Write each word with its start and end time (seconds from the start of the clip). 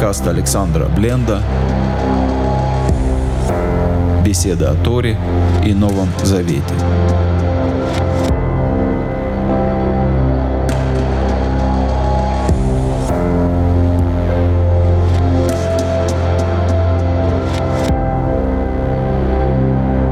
Подкаст 0.00 0.26
Александра 0.28 0.86
Бленда. 0.86 1.42
Беседа 4.24 4.70
о 4.70 4.74
Торе 4.82 5.18
и 5.62 5.74
Новом 5.74 6.08
Завете. 6.22 6.64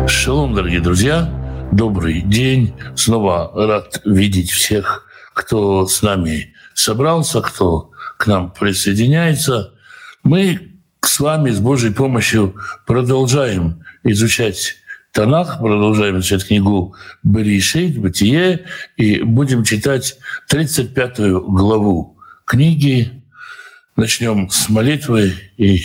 Шалом, 0.07 0.55
дорогие 0.55 0.83
друзья! 0.83 1.31
Добрый 1.73 2.21
день! 2.21 2.75
Снова 2.95 3.51
рад 3.55 4.03
видеть 4.05 4.51
всех, 4.51 5.07
кто 5.33 5.87
с 5.87 6.03
нами 6.03 6.53
собрался, 6.75 7.41
кто 7.41 7.91
к 8.19 8.27
нам 8.27 8.51
присоединяется. 8.51 9.73
Мы 10.29 10.73
с 11.01 11.21
вами 11.21 11.49
с 11.49 11.59
Божьей 11.59 11.91
помощью 11.91 12.55
продолжаем 12.87 13.83
изучать 14.05 14.75
Танах, 15.11 15.59
продолжаем 15.59 16.19
изучать 16.19 16.47
книгу 16.47 16.95
Берешит, 17.23 17.97
Бытие, 17.99 18.67
и 18.99 19.23
будем 19.23 19.65
читать 19.65 20.19
35 20.49 21.21
главу 21.31 22.19
книги. 22.45 23.23
Начнем 23.97 24.51
с 24.51 24.69
молитвы 24.69 25.33
и 25.57 25.81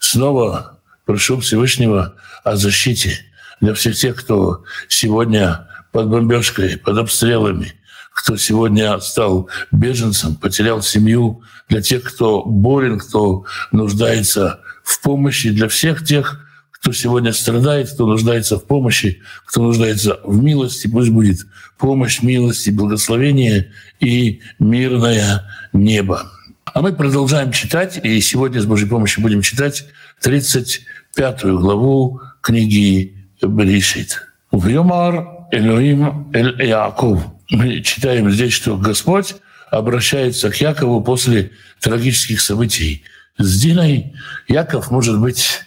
снова 0.00 0.80
прошу 1.04 1.38
Всевышнего 1.38 2.16
о 2.42 2.56
защите 2.56 3.20
для 3.60 3.74
всех 3.74 3.94
тех, 3.94 4.16
кто 4.16 4.64
сегодня 4.88 5.68
под 5.92 6.08
бомбежкой, 6.08 6.78
под 6.78 6.98
обстрелами, 6.98 7.74
кто 8.14 8.36
сегодня 8.36 8.98
стал 9.00 9.50
беженцем, 9.72 10.36
потерял 10.36 10.80
семью, 10.82 11.42
для 11.68 11.82
тех, 11.82 12.02
кто 12.04 12.44
болен, 12.44 12.98
кто 12.98 13.44
нуждается 13.72 14.60
в 14.84 15.00
помощи, 15.02 15.50
для 15.50 15.68
всех 15.68 16.04
тех, 16.04 16.40
кто 16.70 16.92
сегодня 16.92 17.32
страдает, 17.32 17.90
кто 17.90 18.06
нуждается 18.06 18.58
в 18.58 18.66
помощи, 18.66 19.20
кто 19.44 19.62
нуждается 19.62 20.20
в 20.24 20.42
милости, 20.42 20.86
пусть 20.86 21.10
будет 21.10 21.40
помощь, 21.76 22.22
милость 22.22 22.66
и 22.68 22.70
благословение 22.70 23.72
и 24.00 24.40
мирное 24.58 25.42
небо. 25.72 26.30
А 26.66 26.82
мы 26.82 26.92
продолжаем 26.92 27.52
читать, 27.52 27.98
и 28.02 28.20
сегодня 28.20 28.60
с 28.60 28.66
Божьей 28.66 28.88
помощью 28.88 29.22
будем 29.22 29.42
читать 29.42 29.86
35 30.20 31.44
главу 31.44 32.20
книги 32.40 33.16
Берешит. 33.42 34.22
В 34.52 34.68
Йомар 34.68 35.48
Элоим 35.50 36.30
Эль 36.32 36.62
Яков 36.64 37.33
мы 37.54 37.80
читаем 37.82 38.30
здесь, 38.30 38.52
что 38.52 38.76
Господь 38.76 39.36
обращается 39.70 40.50
к 40.50 40.56
Якову 40.56 41.02
после 41.02 41.52
трагических 41.80 42.40
событий 42.40 43.04
с 43.38 43.60
Диной. 43.60 44.14
Яков, 44.48 44.90
может 44.90 45.18
быть, 45.20 45.60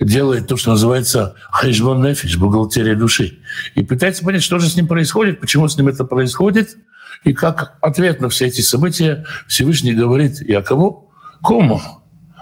делает 0.00 0.48
то, 0.48 0.56
что 0.56 0.70
называется 0.70 1.34
хайшбон 1.50 2.02
нефиш, 2.02 2.36
бухгалтерия 2.36 2.94
души. 2.94 3.38
И 3.74 3.82
пытается 3.82 4.24
понять, 4.24 4.42
что 4.42 4.58
же 4.58 4.68
с 4.68 4.76
ним 4.76 4.86
происходит, 4.86 5.40
почему 5.40 5.68
с 5.68 5.76
ним 5.76 5.88
это 5.88 6.04
происходит. 6.04 6.76
И 7.24 7.32
как 7.32 7.76
ответ 7.80 8.20
на 8.20 8.28
все 8.28 8.46
эти 8.46 8.60
события 8.60 9.24
Всевышний 9.46 9.94
говорит 9.94 10.40
Якову, 10.40 11.12
кому? 11.42 11.80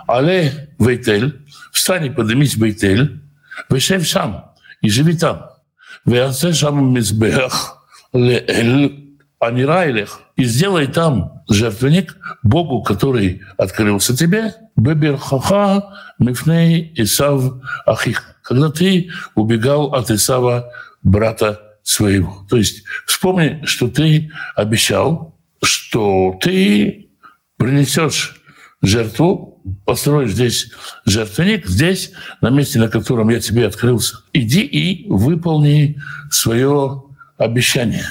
Але 0.06 0.68
вейтель, 0.78 1.46
встань 1.72 2.06
и 2.06 2.10
поднимись 2.10 2.56
вейтель, 2.56 3.22
вешев 3.68 4.08
сам, 4.08 4.52
и 4.80 4.90
живи 4.90 5.16
там. 5.16 5.50
Веасе 6.04 6.52
шам 6.52 6.92
мизбех, 6.94 7.79
Амирайлех, 8.12 10.20
и 10.36 10.44
сделай 10.44 10.86
там 10.86 11.42
жертвенник 11.48 12.16
Богу, 12.42 12.82
который 12.82 13.42
открылся 13.56 14.16
тебе, 14.16 14.54
Беберхаха 14.76 15.94
Мифней 16.18 16.92
Исав 16.96 17.42
Ахих, 17.86 18.36
когда 18.42 18.70
ты 18.70 19.10
убегал 19.34 19.94
от 19.94 20.10
Исава, 20.10 20.70
брата 21.02 21.60
своего. 21.82 22.46
То 22.48 22.56
есть 22.56 22.84
вспомни, 23.06 23.62
что 23.64 23.88
ты 23.88 24.30
обещал, 24.54 25.38
что 25.62 26.38
ты 26.42 27.10
принесешь 27.56 28.40
жертву, 28.82 29.62
построишь 29.84 30.32
здесь 30.32 30.70
жертвенник, 31.04 31.66
здесь, 31.66 32.12
на 32.40 32.50
месте, 32.50 32.78
на 32.78 32.88
котором 32.88 33.28
я 33.30 33.40
тебе 33.40 33.66
открылся. 33.66 34.18
Иди 34.32 34.62
и 34.62 35.10
выполни 35.10 36.00
свое 36.30 37.02
обещание. 37.40 38.04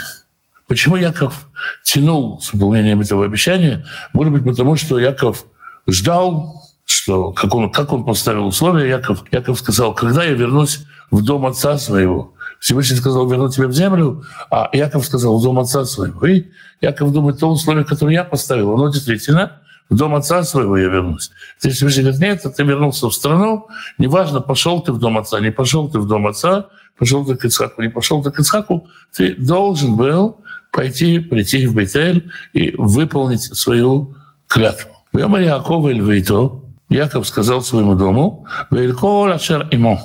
Почему 0.68 0.96
Яков 0.98 1.48
тянул 1.84 2.42
с 2.42 2.54
выполнением 2.54 3.02
этого 3.02 3.26
обещания? 3.26 3.86
Может 4.14 4.34
быть, 4.34 4.44
потому 4.44 4.76
что 4.76 5.00
Яков 5.00 5.46
ждал, 5.88 6.64
что 6.86 7.32
как 7.32 7.54
он, 7.56 7.72
как 7.72 7.94
он 7.94 8.06
поставил 8.06 8.48
условия, 8.48 8.90
Яков, 8.90 9.24
Яков 9.32 9.60
сказал, 9.60 9.94
когда 9.94 10.24
я 10.24 10.34
вернусь 10.34 10.86
в 11.12 11.24
дом 11.24 11.46
отца 11.46 11.78
своего, 11.78 12.34
Всевышний 12.60 12.98
сказал, 12.98 13.28
верну 13.28 13.50
тебя 13.50 13.68
в 13.68 13.72
землю, 13.72 14.24
а 14.52 14.70
Яков 14.74 15.06
сказал, 15.06 15.40
в 15.40 15.44
дом 15.44 15.60
отца 15.60 15.86
своего. 15.86 16.26
И 16.26 16.48
Яков 16.82 17.12
думает, 17.14 17.40
то 17.40 17.50
условие, 17.50 17.86
которое 17.86 18.14
я 18.14 18.24
поставил, 18.24 18.74
оно 18.74 18.90
действительно 18.90 19.62
в 19.90 19.96
дом 19.96 20.14
отца 20.14 20.44
своего 20.44 20.78
я 20.78 20.88
вернусь. 20.88 21.32
Здесь 21.60 21.76
Всевышний 21.76 22.04
говорит, 22.04 22.22
нет, 22.22 22.56
ты 22.56 22.64
вернулся 22.64 23.08
в 23.10 23.14
страну, 23.14 23.68
неважно, 23.98 24.42
пошел 24.42 24.82
ты 24.82 24.92
в 24.92 25.00
дом 25.00 25.18
отца, 25.18 25.40
не 25.40 25.52
пошел 25.52 25.90
ты 25.90 26.00
в 26.00 26.08
дом 26.08 26.28
отца, 26.28 26.68
пошел 27.00 27.26
ты 27.26 27.36
к 27.36 27.46
Ицхаку, 27.46 27.82
не 27.82 27.90
пошел 27.90 28.22
ты 28.22 28.30
к 28.32 28.40
Ицхаку, 28.40 28.88
ты 29.16 29.36
должен 29.36 29.96
был 29.96 30.38
пойти, 30.72 31.20
прийти 31.20 31.66
в 31.66 31.74
Бейтель 31.74 32.30
и 32.54 32.76
выполнить 32.78 33.42
свою 33.42 34.16
клятву. 34.48 34.92
Вема 35.14 35.40
Яков 35.40 35.86
Эльвейто, 35.86 36.62
Яков 36.90 37.28
сказал 37.28 37.62
своему 37.62 37.96
дому, 37.96 38.46
«Велькол 38.70 39.32
ашер 39.32 39.68
имо» 39.72 40.00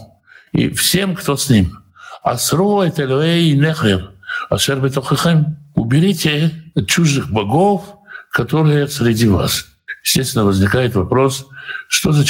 и 0.52 0.70
всем, 0.70 1.14
кто 1.14 1.36
с 1.36 1.50
ним, 1.50 1.78
«Асру 2.22 2.80
эт 2.82 2.98
элюэй 2.98 3.52
нехер, 3.52 4.12
ашер 4.48 4.80
бетохехем» 4.80 5.58
уберите 5.74 6.52
чужих 6.86 7.30
богов, 7.30 7.82
которые 8.30 8.88
среди 8.88 9.28
вас. 9.28 9.66
Естественно, 10.04 10.44
возникает 10.44 10.94
вопрос, 10.94 11.46
что 11.88 12.12
за 12.12 12.24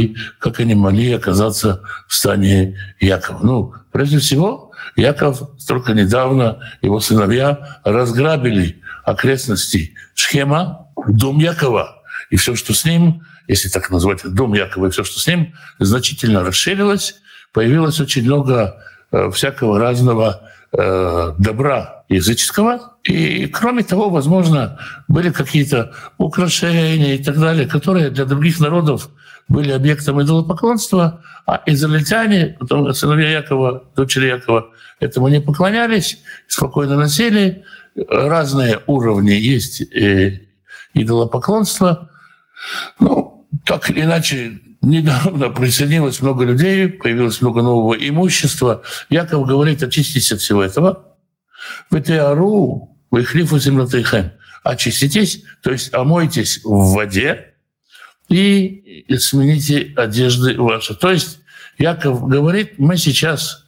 и 0.00 0.16
как 0.38 0.60
они 0.60 0.74
могли 0.74 1.12
оказаться 1.12 1.82
в 2.08 2.14
стане 2.14 2.78
Якова. 3.00 3.40
Ну, 3.42 3.74
прежде 3.92 4.18
всего, 4.18 4.72
Яков 4.96 5.42
только 5.66 5.92
недавно, 5.92 6.60
его 6.80 7.00
сыновья 7.00 7.80
разграбили 7.84 8.80
окрестности 9.04 9.94
Шхема, 10.14 10.88
дом 11.06 11.38
Якова. 11.38 12.02
И 12.30 12.36
все, 12.36 12.54
что 12.54 12.72
с 12.72 12.84
ним, 12.84 13.22
если 13.48 13.68
так 13.68 13.90
назвать, 13.90 14.22
дом 14.24 14.54
Якова, 14.54 14.86
и 14.86 14.90
все, 14.90 15.04
что 15.04 15.20
с 15.20 15.26
ним, 15.26 15.54
значительно 15.78 16.44
расширилось. 16.44 17.16
Появилось 17.52 18.00
очень 18.00 18.24
много 18.24 18.82
э, 19.10 19.30
всякого 19.32 19.78
разного 19.78 20.48
э, 20.72 21.32
добра 21.38 22.04
языческого. 22.08 22.96
И, 23.04 23.46
кроме 23.46 23.82
того, 23.82 24.10
возможно, 24.10 24.78
были 25.08 25.30
какие-то 25.30 25.94
украшения 26.18 27.14
и 27.14 27.24
так 27.24 27.38
далее, 27.38 27.66
которые 27.66 28.10
для 28.10 28.26
других 28.26 28.60
народов 28.60 29.08
были 29.48 29.72
объектом 29.72 30.20
идолопоклонства, 30.22 31.24
а 31.46 31.62
израильтяне, 31.66 32.56
потом 32.60 32.92
сыновья 32.92 33.30
Якова, 33.30 33.84
дочери 33.96 34.28
Якова, 34.28 34.70
этому 35.00 35.28
не 35.28 35.40
поклонялись, 35.40 36.18
спокойно 36.46 36.96
носили. 36.96 37.64
Разные 37.96 38.80
уровни 38.86 39.32
есть 39.32 39.80
и 39.80 40.48
идолопоклонства. 40.94 42.10
Ну, 43.00 43.48
так 43.64 43.90
или 43.90 44.02
иначе, 44.02 44.60
недавно 44.82 45.48
присоединилось 45.48 46.20
много 46.20 46.44
людей, 46.44 46.88
появилось 46.88 47.40
много 47.40 47.62
нового 47.62 47.94
имущества. 47.94 48.82
Яков 49.08 49.46
говорит, 49.46 49.82
очиститесь 49.82 50.32
от 50.32 50.40
всего 50.40 50.62
этого. 50.62 51.16
В 51.90 51.96
Этеару, 51.96 52.89
вы 53.10 53.24
хлифу 53.24 53.58
землотейхем. 53.58 54.32
Очиститесь, 54.62 55.42
то 55.62 55.70
есть 55.70 55.94
омойтесь 55.94 56.60
в 56.64 56.94
воде, 56.94 57.54
и 58.28 59.04
смените 59.18 59.92
одежды 59.96 60.60
ваши. 60.60 60.94
То 60.94 61.10
есть 61.10 61.40
Яков 61.78 62.26
говорит, 62.28 62.78
мы 62.78 62.96
сейчас 62.96 63.64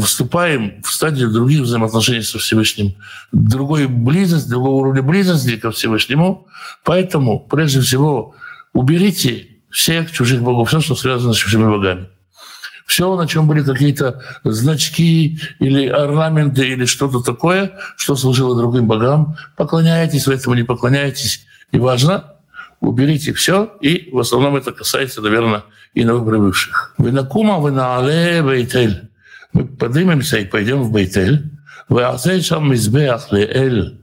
вступаем 0.00 0.82
в 0.82 0.90
стадию 0.90 1.30
других 1.30 1.62
взаимоотношений 1.62 2.22
со 2.22 2.38
Всевышним, 2.38 2.94
другой 3.32 3.86
близости, 3.86 4.48
другого 4.48 4.80
уровня 4.82 5.02
близости 5.02 5.56
ко 5.56 5.70
Всевышнему. 5.70 6.46
Поэтому, 6.84 7.40
прежде 7.40 7.80
всего, 7.80 8.34
уберите 8.72 9.48
всех 9.70 10.10
чужих 10.12 10.42
богов, 10.42 10.68
все, 10.68 10.80
что 10.80 10.94
связано 10.94 11.32
с 11.32 11.36
чужими 11.36 11.64
богами. 11.64 12.08
Все, 12.86 13.16
на 13.16 13.26
чем 13.26 13.46
были 13.46 13.62
какие-то 13.62 14.22
значки 14.44 15.40
или 15.58 15.86
орнаменты 15.88 16.68
или 16.68 16.84
что-то 16.84 17.20
такое, 17.20 17.72
что 17.96 18.14
служило 18.14 18.56
другим 18.56 18.86
богам, 18.86 19.36
поклоняетесь, 19.56 20.26
вы 20.26 20.34
этому 20.34 20.54
не 20.54 20.64
поклоняетесь, 20.64 21.46
неважно, 21.72 22.34
уберите 22.80 23.32
все, 23.32 23.72
и 23.80 24.10
в 24.12 24.18
основном 24.18 24.56
это 24.56 24.72
касается, 24.72 25.22
наверное, 25.22 25.62
и 25.94 26.04
новоприбывших. 26.04 26.94
Вы 26.98 27.12
на 27.12 27.24
кума, 27.24 27.58
вы 27.58 27.70
на 27.70 27.96
але 27.96 28.42
Бейтель. 28.42 29.08
Мы 29.52 29.64
поднимемся 29.64 30.38
и 30.38 30.44
пойдем 30.44 30.82
в 30.82 30.92
Бейтель. 30.92 31.50
Вы 31.88 32.02
сам 32.42 32.74
избеах. 32.74 33.28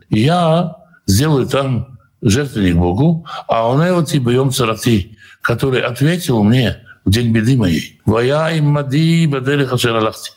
Я 0.09 0.75
сделаю 1.05 1.47
там 1.47 1.99
жертвенник 2.21 2.75
Богу, 2.75 3.25
а 3.47 3.67
он 3.67 3.83
и 3.83 4.19
боем 4.19 4.51
царати, 4.51 5.17
который 5.41 5.81
ответил 5.81 6.43
мне 6.43 6.77
в 7.05 7.09
день 7.09 7.31
беды 7.31 7.57
моей. 7.57 7.99
«Вая 8.05 8.55
им 8.55 8.65
мади 8.65 9.25
баделих 9.27 9.73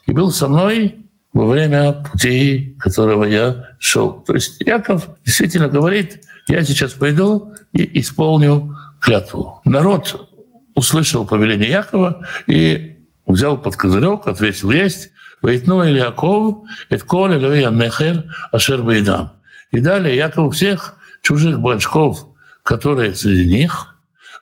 И 0.06 0.12
был 0.12 0.30
со 0.30 0.48
мной 0.48 0.96
во 1.32 1.46
время 1.46 1.92
пути, 1.92 2.76
которого 2.78 3.24
я 3.24 3.70
шел. 3.78 4.22
То 4.26 4.34
есть 4.34 4.60
Яков 4.60 5.08
действительно 5.24 5.68
говорит, 5.68 6.20
я 6.46 6.62
сейчас 6.62 6.92
пойду 6.92 7.52
и 7.72 8.00
исполню 8.00 8.76
клятву. 9.00 9.60
Народ 9.64 10.30
услышал 10.74 11.26
повеление 11.26 11.68
Якова 11.68 12.26
и 12.46 12.98
взял 13.26 13.58
под 13.58 13.76
козырек, 13.76 14.26
ответил 14.26 14.70
«Есть». 14.70 15.10
«Вейтну 15.42 15.82
или 15.82 15.98
Яков, 15.98 16.64
это 16.88 17.04
коле 17.04 17.38
левия 17.38 17.68
нехер 17.68 18.34
ашер 18.50 18.82
бейдам». 18.82 19.32
И 19.72 19.80
далее 19.80 20.16
Яков 20.16 20.54
всех 20.54 20.96
чужих 21.20 21.60
башков, 21.60 22.28
которые 22.62 23.14
среди 23.14 23.52
них, 23.52 23.93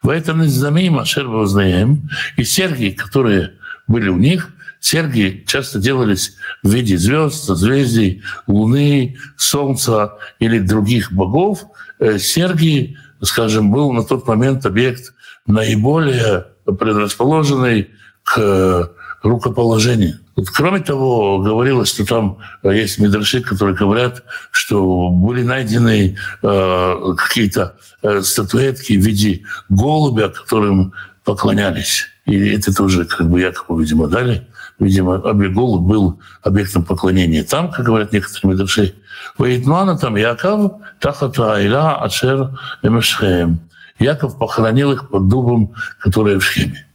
в 0.02 0.08
этом 0.08 0.42
из 0.42 0.52
замим 0.52 0.98
ашер 0.98 1.28
знаем, 1.46 2.08
и 2.36 2.44
серги, 2.44 2.90
которые 2.90 3.54
были 3.86 4.08
у 4.08 4.16
них, 4.16 4.48
серги 4.80 5.44
часто 5.46 5.78
делались 5.78 6.36
в 6.62 6.70
виде 6.70 6.98
звезд, 6.98 7.44
созвездий, 7.44 8.22
луны, 8.46 9.16
солнца 9.36 10.18
или 10.40 10.58
других 10.58 11.12
богов. 11.12 11.64
Э, 11.98 12.18
серги, 12.18 12.96
скажем, 13.22 13.70
был 13.70 13.92
на 13.92 14.02
тот 14.02 14.26
момент 14.26 14.66
объект 14.66 15.14
наиболее 15.46 16.46
предрасположенный 16.64 17.90
к 18.24 18.92
рукоположению. 19.22 20.18
Кроме 20.54 20.80
того, 20.80 21.38
говорилось, 21.38 21.90
что 21.90 22.06
там 22.06 22.38
есть 22.62 22.98
медраши, 22.98 23.40
которые 23.40 23.76
говорят, 23.76 24.22
что 24.50 25.10
были 25.10 25.42
найдены 25.42 26.16
э, 26.42 27.14
какие-то 27.16 27.76
э, 28.02 28.22
статуэтки 28.22 28.94
в 28.94 29.04
виде 29.04 29.42
голубя, 29.68 30.28
которым 30.28 30.92
поклонялись. 31.24 32.06
И 32.26 32.48
это 32.50 32.74
тоже 32.74 33.04
как 33.04 33.28
бы 33.28 33.40
Якову, 33.40 33.78
видимо, 33.78 34.08
дали. 34.08 34.46
Видимо, 34.78 35.18
голубь 35.18 35.82
был 35.82 36.20
объектом 36.42 36.84
поклонения. 36.84 37.44
Там, 37.44 37.70
как 37.70 37.84
говорят 37.84 38.12
некоторые 38.12 38.54
медраши, 38.54 38.94
«Ваитмана 39.38 39.96
там 39.96 40.16
Яков, 40.16 40.72
тахата 40.98 41.54
айла 41.54 42.02
ачер 42.02 42.58
эмешхем». 42.82 43.60
Яков 43.98 44.38
похоронил 44.38 44.92
их 44.92 45.08
под 45.08 45.28
дубом, 45.28 45.74
который 46.00 46.38
в 46.38 46.44
Шхеме. 46.44 46.86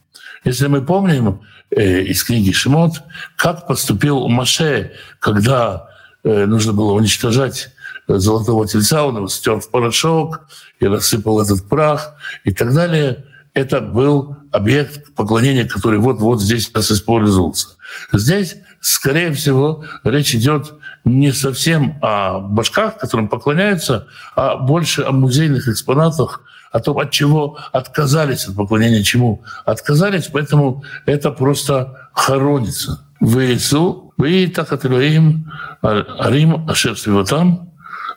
Если 0.43 0.67
мы 0.67 0.81
помним 0.81 1.41
э, 1.71 2.01
из 2.03 2.23
книги 2.23 2.51
Шимот, 2.51 3.01
как 3.35 3.67
поступил 3.67 4.27
Маше, 4.27 4.93
когда 5.19 5.89
э, 6.23 6.45
нужно 6.45 6.73
было 6.73 6.93
уничтожать 6.93 7.69
золотого 8.07 8.67
тельца, 8.67 9.05
он 9.05 9.17
его 9.17 9.27
стер 9.27 9.59
в 9.59 9.69
порошок 9.69 10.47
и 10.79 10.87
рассыпал 10.87 11.41
этот 11.41 11.67
прах 11.67 12.15
и 12.43 12.53
так 12.53 12.73
далее. 12.73 13.25
Это 13.53 13.81
был 13.81 14.37
объект 14.51 15.13
поклонения, 15.15 15.67
который 15.67 15.99
вот-вот 15.99 16.41
здесь 16.41 16.71
нас 16.73 16.91
использовался. 16.91 17.69
Здесь, 18.13 18.55
скорее 18.81 19.33
всего, 19.33 19.83
речь 20.03 20.35
идет 20.35 20.73
не 21.05 21.31
совсем 21.31 21.97
о 22.01 22.39
башках, 22.39 22.97
которым 22.97 23.29
поклоняются, 23.29 24.07
а 24.35 24.57
больше 24.57 25.01
о 25.03 25.11
музейных 25.11 25.67
экспонатах, 25.67 26.41
о 26.71 26.79
том, 26.79 26.97
от 26.99 27.11
чего 27.11 27.57
отказались, 27.71 28.47
от 28.47 28.55
поклонения 28.55 29.03
чему 29.03 29.43
отказались, 29.65 30.27
поэтому 30.27 30.83
это 31.05 31.31
просто 31.31 32.09
хоронится. 32.13 33.05
В 33.19 33.39
Иису, 33.39 34.13
вы 34.17 34.47
так 34.47 34.71
отрываем 34.71 35.51
Арим 35.81 36.69
Ашер 36.69 36.95
там, 37.25 37.71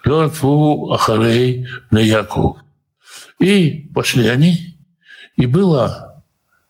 Лёртву 0.04 0.92
Ахарей 0.92 1.66
на 1.90 1.98
Яков. 1.98 2.58
И 3.38 3.90
пошли 3.94 4.28
они, 4.28 4.78
и 5.36 5.46
было 5.46 6.22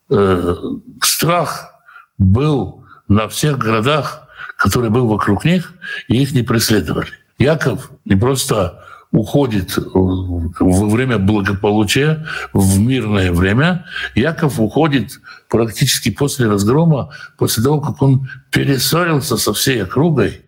э, 0.09 0.57
страх 1.03 1.73
был 2.19 2.85
на 3.09 3.29
всех 3.29 3.59
городах, 3.59 4.29
которые 4.57 4.91
был 4.91 5.09
вокруг 5.09 5.45
них, 5.45 5.75
и 6.09 6.23
их 6.23 6.33
не 6.33 6.43
преследовали. 6.43 7.11
Яков 7.39 7.91
не 8.05 8.15
просто 8.15 8.85
уходит 9.13 9.77
во 9.95 10.89
время 10.89 11.19
благополучия, 11.19 12.27
в 12.53 12.79
мирное 12.79 13.33
время. 13.33 13.85
Яков 14.15 14.61
уходит 14.61 15.21
практически 15.49 16.11
после 16.11 16.47
разгрома, 16.47 17.11
после 17.37 17.63
того, 17.63 17.81
как 17.81 18.01
он 18.03 18.29
перессорился 18.51 19.37
со 19.37 19.53
всей 19.53 19.83
округой, 19.83 20.43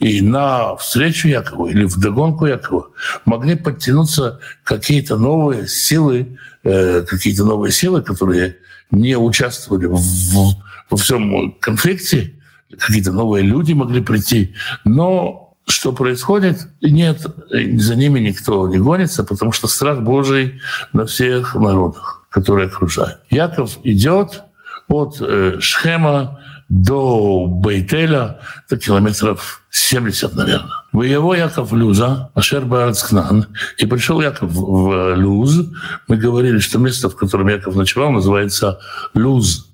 и 0.00 0.20
на 0.20 0.74
встречу 0.76 1.28
Якова 1.28 1.68
или 1.68 1.84
в 1.84 1.98
догонку 1.98 2.46
Якова 2.46 2.88
могли 3.24 3.54
подтянуться 3.54 4.40
какие-то 4.64 5.16
новые 5.16 5.68
силы, 5.68 6.38
э, 6.64 7.02
какие-то 7.02 7.44
новые 7.44 7.70
силы, 7.70 8.02
которые 8.02 8.56
не 8.90 9.16
участвовали 9.16 9.86
в, 9.86 10.54
во 10.90 10.96
всем 10.96 11.52
конфликте, 11.60 12.34
какие-то 12.76 13.12
новые 13.12 13.44
люди 13.44 13.72
могли 13.72 14.00
прийти, 14.00 14.54
но 14.84 15.47
что 15.70 15.92
происходит, 15.92 16.68
нет, 16.80 17.26
за 17.50 17.96
ними 17.96 18.20
никто 18.20 18.68
не 18.68 18.78
гонится, 18.78 19.24
потому 19.24 19.52
что 19.52 19.68
страх 19.68 20.00
Божий 20.00 20.60
на 20.92 21.06
всех 21.06 21.54
народах, 21.54 22.26
которые 22.30 22.68
окружают. 22.68 23.20
Яков 23.30 23.78
идет 23.84 24.42
от 24.88 25.20
э, 25.20 25.56
Шхема 25.60 26.40
до 26.68 27.46
Бейтеля, 27.46 28.40
это 28.66 28.78
километров 28.78 29.62
70, 29.70 30.34
наверное. 30.34 30.70
Воево 30.92 31.34
Яков 31.34 31.72
Люза, 31.72 32.30
Ашер 32.34 32.64
Баарцкнан, 32.64 33.46
и 33.78 33.86
пришел 33.86 34.20
Яков 34.20 34.50
в 34.50 35.14
Люз. 35.14 35.66
Мы 36.08 36.16
говорили, 36.16 36.58
что 36.58 36.78
место, 36.78 37.08
в 37.08 37.16
котором 37.16 37.48
Яков 37.48 37.74
ночевал, 37.76 38.10
называется 38.10 38.80
Люз. 39.14 39.70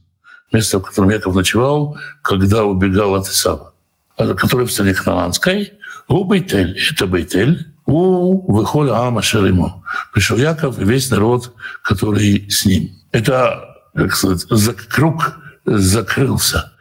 Место, 0.53 0.79
в 0.79 0.83
котором 0.83 1.11
Яков 1.11 1.35
ночевал, 1.35 1.97
когда 2.23 2.65
убегал 2.65 3.15
от 3.15 3.27
Исава 3.27 3.75
который 4.17 4.67
в 4.67 4.73
стране 4.73 4.95
Хананской, 4.95 5.73
у 6.09 6.25
Бейтель, 6.25 6.79
это 6.91 7.07
Бейтель, 7.07 7.67
у 7.87 8.53
выхода 8.53 9.07
Ама 9.07 9.23
Шериму. 9.23 9.85
Пришел 10.13 10.37
Яков 10.37 10.79
и 10.79 10.85
весь 10.85 11.11
народ, 11.11 11.53
который 11.83 12.51
с 12.51 12.65
ним. 12.65 12.91
Это, 13.13 13.77
как 13.95 14.15
сказать, 14.15 14.77
круг 14.89 15.39
закрылся. 15.65 16.73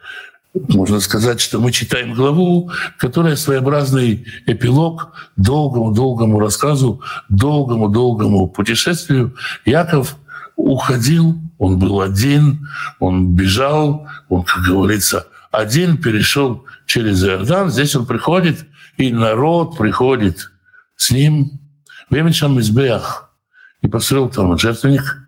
Можно 0.54 1.00
сказать, 1.00 1.40
что 1.40 1.58
мы 1.58 1.72
читаем 1.72 2.14
главу, 2.14 2.70
которая 2.98 3.34
своеобразный 3.34 4.24
эпилог 4.46 5.12
долгому-долгому 5.36 6.38
рассказу, 6.38 7.02
долгому-долгому 7.28 8.48
путешествию. 8.48 9.34
Яков 9.64 10.16
уходил, 10.54 11.36
он 11.58 11.78
был 11.80 12.00
один, 12.00 12.68
он 13.00 13.34
бежал, 13.34 14.06
он, 14.28 14.44
как 14.44 14.62
говорится, 14.62 15.26
один 15.50 15.96
перешел 15.96 16.64
через 16.86 17.24
Иордан. 17.24 17.70
Здесь 17.70 17.96
он 17.96 18.06
приходит 18.06 18.64
и 18.96 19.12
народ 19.12 19.76
приходит 19.76 20.50
с 20.96 21.10
ним. 21.10 21.60
Веменшам 22.10 22.56
Мизбех 22.56 23.30
и 23.82 23.88
построил 23.88 24.28
там 24.28 24.56
жертвенник. 24.58 25.18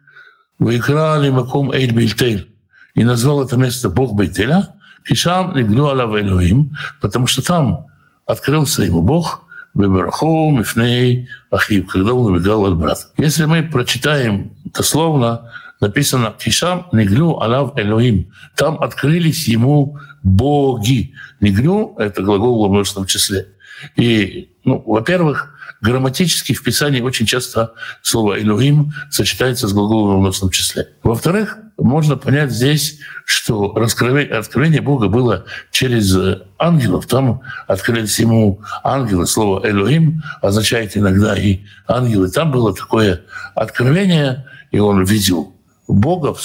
Выиграли 0.58 1.30
Маком 1.30 1.73
Эйд 1.73 1.92
Бильтейль 1.92 2.50
и 2.94 3.04
назвал 3.04 3.44
это 3.44 3.56
место 3.56 3.90
Бог 3.90 4.14
Бейтеля. 4.14 4.75
И 5.08 5.14
сам 5.14 5.54
Нигну 5.56 5.87
Алав 5.87 6.16
Элоим, 6.20 6.76
потому 7.00 7.26
что 7.26 7.42
там 7.42 7.87
открылся 8.26 8.82
ему 8.82 9.02
Бог, 9.02 9.44
Бебераху, 9.75 10.50
Мифней, 10.50 11.28
Ахив, 11.50 11.87
когда 11.87 12.12
он 12.12 12.32
убегал 12.32 12.66
от 12.66 12.76
брата. 12.76 13.02
Если 13.16 13.44
мы 13.44 13.62
прочитаем 13.62 14.52
дословно, 14.64 15.52
написано 15.80 16.35
«Кишам 16.37 16.88
Нигну 16.92 17.38
Алав 17.38 17.78
Элоим». 17.78 18.32
Там 18.56 18.80
открылись 18.82 19.46
ему 19.46 19.99
боги. 20.23 21.14
Нигну— 21.40 21.94
это 21.99 22.23
глагол 22.23 22.62
во 22.62 22.68
множественном 22.68 23.06
числе. 23.06 23.49
И, 23.97 24.50
ну, 24.64 24.83
во-первых, 24.87 25.54
грамматически 25.80 26.52
в 26.52 26.62
Писании 26.62 27.00
очень 27.00 27.26
часто 27.26 27.75
слово 28.02 28.40
«элюим» 28.40 28.92
сочетается 29.11 29.68
с 29.68 29.73
глаголом 29.73 30.16
в 30.16 30.21
множественном 30.21 30.52
числе. 30.52 30.88
Во-вторых, 31.02 31.59
можно 31.78 32.16
понять 32.16 32.50
здесь, 32.50 33.00
что 33.25 33.76
откровение 33.76 34.80
Бога 34.80 35.09
было 35.09 35.45
через 35.71 36.16
ангелов. 36.59 37.06
Там 37.06 37.42
открылись 37.66 38.18
ему 38.18 38.61
ангелы. 38.83 39.26
Слово 39.26 39.68
«элюим» 39.68 40.23
означает 40.40 40.97
иногда 40.97 41.37
и 41.37 41.61
ангелы. 41.87 42.30
Там 42.30 42.50
было 42.50 42.75
такое 42.75 43.23
откровение, 43.54 44.47
и 44.71 44.78
он 44.78 45.04
видел 45.04 45.55
Бога 45.88 46.34
в 46.34 46.40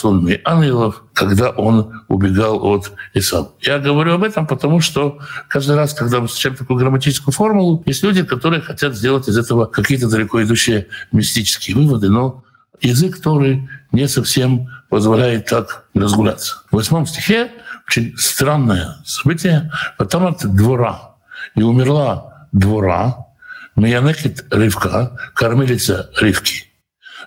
ангелов, 0.45 1.03
когда 1.13 1.49
он 1.49 2.03
убегал 2.07 2.63
от 2.63 2.91
Исава. 3.13 3.51
Я 3.61 3.79
говорю 3.79 4.13
об 4.13 4.23
этом, 4.23 4.45
потому 4.45 4.81
что 4.81 5.19
каждый 5.47 5.75
раз, 5.75 5.93
когда 5.93 6.19
мы 6.19 6.27
встречаем 6.27 6.55
такую 6.55 6.77
грамматическую 6.77 7.33
формулу, 7.33 7.83
есть 7.85 8.03
люди, 8.03 8.23
которые 8.23 8.61
хотят 8.61 8.95
сделать 8.95 9.27
из 9.27 9.37
этого 9.37 9.65
какие-то 9.65 10.09
далеко 10.09 10.43
идущие 10.43 10.87
мистические 11.11 11.75
выводы, 11.75 12.09
но 12.09 12.43
язык 12.81 13.17
который 13.17 13.69
не 13.91 14.07
совсем 14.07 14.69
позволяет 14.89 15.45
так 15.45 15.85
разгуляться. 15.93 16.63
В 16.71 16.75
восьмом 16.75 17.05
стихе 17.05 17.51
очень 17.87 18.15
странное 18.17 18.97
событие. 19.05 19.71
Потом 19.97 20.27
от 20.27 20.45
двора. 20.55 21.15
И 21.55 21.61
умерла 21.61 22.47
двора. 22.51 23.25
Миянекет 23.75 24.45
Ривка, 24.51 25.17
кормилица 25.33 26.09
Ривки. 26.19 26.65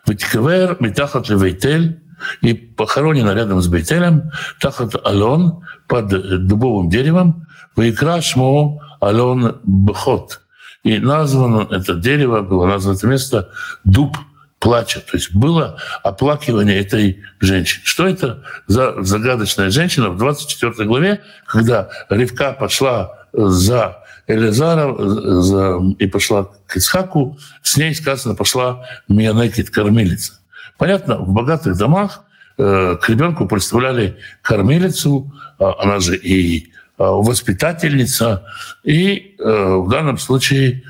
Витиквер 0.06 0.76
Митахат 0.80 1.28
Левейтель, 1.28 2.02
и 2.40 2.54
похоронена 2.54 3.34
рядом 3.34 3.60
с 3.60 3.68
Бейтелем, 3.68 4.30
Тахат 4.60 4.94
Алон, 5.04 5.64
под 5.86 6.08
дубовым 6.46 6.88
деревом, 6.88 7.46
Вайкра 7.76 8.20
Шмо 8.20 8.80
Алон 9.00 9.60
Бхот. 9.64 10.40
И 10.82 10.98
названо 10.98 11.66
это 11.70 11.94
дерево, 11.94 12.42
было 12.42 12.66
названо 12.66 12.96
это 12.96 13.06
место 13.06 13.50
Дуб 13.84 14.16
плача. 14.64 15.00
То 15.00 15.16
есть 15.16 15.34
было 15.34 15.78
оплакивание 16.02 16.80
этой 16.80 17.22
женщины. 17.40 17.82
Что 17.84 18.06
это 18.06 18.42
за 18.66 19.02
загадочная 19.02 19.70
женщина 19.70 20.10
в 20.10 20.18
24 20.18 20.88
главе, 20.88 21.20
когда 21.46 21.90
Ривка 22.08 22.52
пошла 22.52 23.12
за 23.32 23.98
Элизара 24.26 24.94
за, 25.42 25.80
и 25.98 26.06
пошла 26.06 26.48
к 26.66 26.76
Исхаку, 26.78 27.38
с 27.62 27.76
ней 27.76 27.94
сказано, 27.94 28.34
пошла 28.34 28.86
Миянекит, 29.06 29.68
кормилица. 29.70 30.40
Понятно, 30.78 31.18
в 31.18 31.32
богатых 31.32 31.76
домах 31.76 32.24
э, 32.58 32.96
к 33.00 33.08
ребенку 33.08 33.46
представляли 33.46 34.16
кормилицу, 34.42 35.32
э, 35.58 35.64
она 35.78 36.00
же 36.00 36.16
и 36.16 36.66
э, 36.66 36.68
воспитательница, 36.98 38.44
и 38.82 39.36
э, 39.38 39.76
в 39.76 39.88
данном 39.88 40.18
случае 40.18 40.82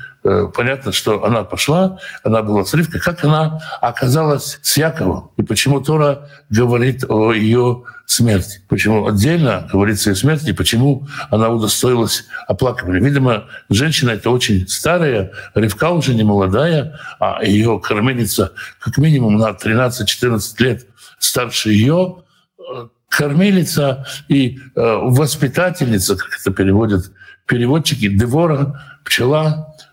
понятно, 0.55 0.91
что 0.91 1.23
она 1.23 1.43
пошла, 1.43 1.99
она 2.23 2.41
была 2.41 2.65
с 2.65 2.73
Ривкой, 2.73 2.99
как 2.99 3.23
она 3.23 3.61
оказалась 3.81 4.59
с 4.63 4.77
Яковом, 4.77 5.31
и 5.37 5.43
почему 5.43 5.81
Тора 5.81 6.29
говорит 6.49 7.05
о 7.07 7.31
ее 7.31 7.83
смерти, 8.05 8.61
почему 8.67 9.07
отдельно 9.07 9.67
говорится 9.71 10.11
о 10.11 10.15
смерти, 10.15 10.51
почему 10.51 11.07
она 11.29 11.49
удостоилась 11.49 12.25
оплакивания. 12.47 13.01
Видимо, 13.01 13.45
женщина 13.69 14.11
это 14.11 14.29
очень 14.29 14.67
старая, 14.67 15.31
Ривка 15.53 15.91
уже 15.91 16.13
не 16.13 16.23
молодая, 16.23 16.99
а 17.19 17.43
ее 17.43 17.79
кормилица 17.79 18.53
как 18.79 18.97
минимум 18.97 19.37
на 19.37 19.49
13-14 19.49 20.39
лет 20.59 20.87
старше 21.19 21.71
ее, 21.71 22.23
э, 22.59 22.87
кормилица 23.09 24.05
и 24.27 24.57
э, 24.57 24.81
воспитательница, 24.81 26.15
как 26.15 26.29
это 26.39 26.51
переводят 26.51 27.11
переводчики, 27.47 28.07
Девора, 28.07 28.81
пчела, 29.03 29.75
Э, 29.75 29.84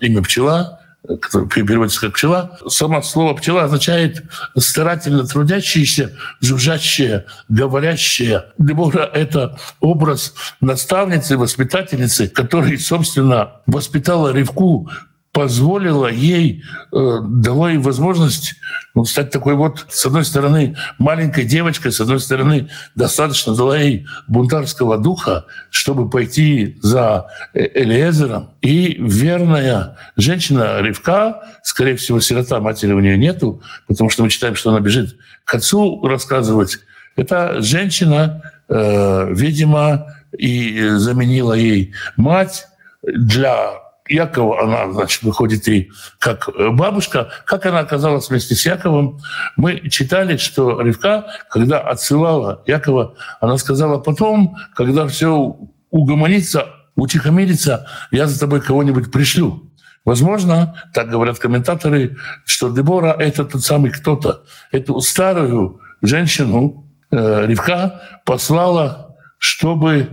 имя 0.00 0.22
пчела, 0.22 0.80
которое 1.20 1.46
переводится 1.46 2.00
как 2.00 2.14
пчела. 2.14 2.58
Само 2.68 3.02
слово 3.02 3.34
пчела 3.34 3.64
означает 3.64 4.24
старательно 4.56 5.26
трудящаяся, 5.26 6.12
жужжащая, 6.40 7.26
говорящая. 7.48 8.46
Дебора— 8.58 9.08
это 9.14 9.58
образ 9.80 10.34
наставницы, 10.60 11.36
воспитательницы, 11.38 12.28
которая, 12.28 12.78
собственно, 12.78 13.52
воспитала 13.66 14.32
Ревку 14.32 14.90
позволила 15.32 16.08
ей, 16.08 16.64
э, 16.92 17.18
дала 17.22 17.70
ей 17.70 17.78
возможность 17.78 18.54
ну, 18.94 19.04
стать 19.04 19.30
такой 19.30 19.54
вот, 19.54 19.86
с 19.88 20.04
одной 20.06 20.24
стороны, 20.24 20.76
маленькой 20.98 21.44
девочкой, 21.44 21.92
с 21.92 22.00
одной 22.00 22.18
стороны, 22.18 22.68
достаточно 22.94 23.54
дала 23.54 23.78
ей 23.78 24.06
бунтарского 24.26 24.98
духа, 24.98 25.46
чтобы 25.70 26.10
пойти 26.10 26.78
за 26.82 27.28
э, 27.54 27.68
Элиезером. 27.82 28.50
И 28.62 28.96
верная 28.98 29.96
женщина 30.16 30.80
Ривка, 30.80 31.42
скорее 31.62 31.96
всего, 31.96 32.20
сирота, 32.20 32.60
матери 32.60 32.92
у 32.92 33.00
нее 33.00 33.18
нету, 33.18 33.62
потому 33.86 34.10
что 34.10 34.24
мы 34.24 34.30
читаем, 34.30 34.56
что 34.56 34.70
она 34.70 34.80
бежит 34.80 35.16
к 35.44 35.54
отцу 35.54 36.04
рассказывать. 36.06 36.78
Эта 37.16 37.60
женщина, 37.60 38.42
э, 38.68 39.32
видимо, 39.32 40.14
и 40.36 40.88
заменила 40.96 41.52
ей 41.52 41.92
мать 42.16 42.66
для 43.02 43.87
Якова, 44.08 44.62
она, 44.62 44.92
значит, 44.92 45.22
выходит 45.22 45.68
и 45.68 45.90
как 46.18 46.48
бабушка, 46.72 47.28
как 47.44 47.66
она 47.66 47.80
оказалась 47.80 48.28
вместе 48.28 48.54
с 48.54 48.66
Яковом. 48.66 49.18
Мы 49.56 49.88
читали, 49.90 50.36
что 50.36 50.80
Ривка, 50.80 51.26
когда 51.50 51.80
отсылала 51.80 52.62
Якова, 52.66 53.14
она 53.40 53.58
сказала, 53.58 53.98
потом, 53.98 54.56
когда 54.74 55.06
все 55.06 55.56
угомонится, 55.90 56.66
утихомирится, 56.96 57.86
я 58.10 58.26
за 58.26 58.40
тобой 58.40 58.60
кого-нибудь 58.60 59.10
пришлю. 59.12 59.68
Возможно, 60.04 60.74
так 60.94 61.10
говорят 61.10 61.38
комментаторы, 61.38 62.16
что 62.46 62.70
Дебора— 62.70 63.14
это 63.18 63.44
тот 63.44 63.62
самый 63.62 63.90
кто-то. 63.90 64.42
Эту 64.72 65.00
старую 65.00 65.80
женщину 66.00 66.86
э, 67.10 67.46
Ривка 67.46 68.00
послала, 68.24 69.16
чтобы, 69.38 70.08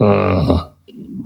э, 0.00 0.42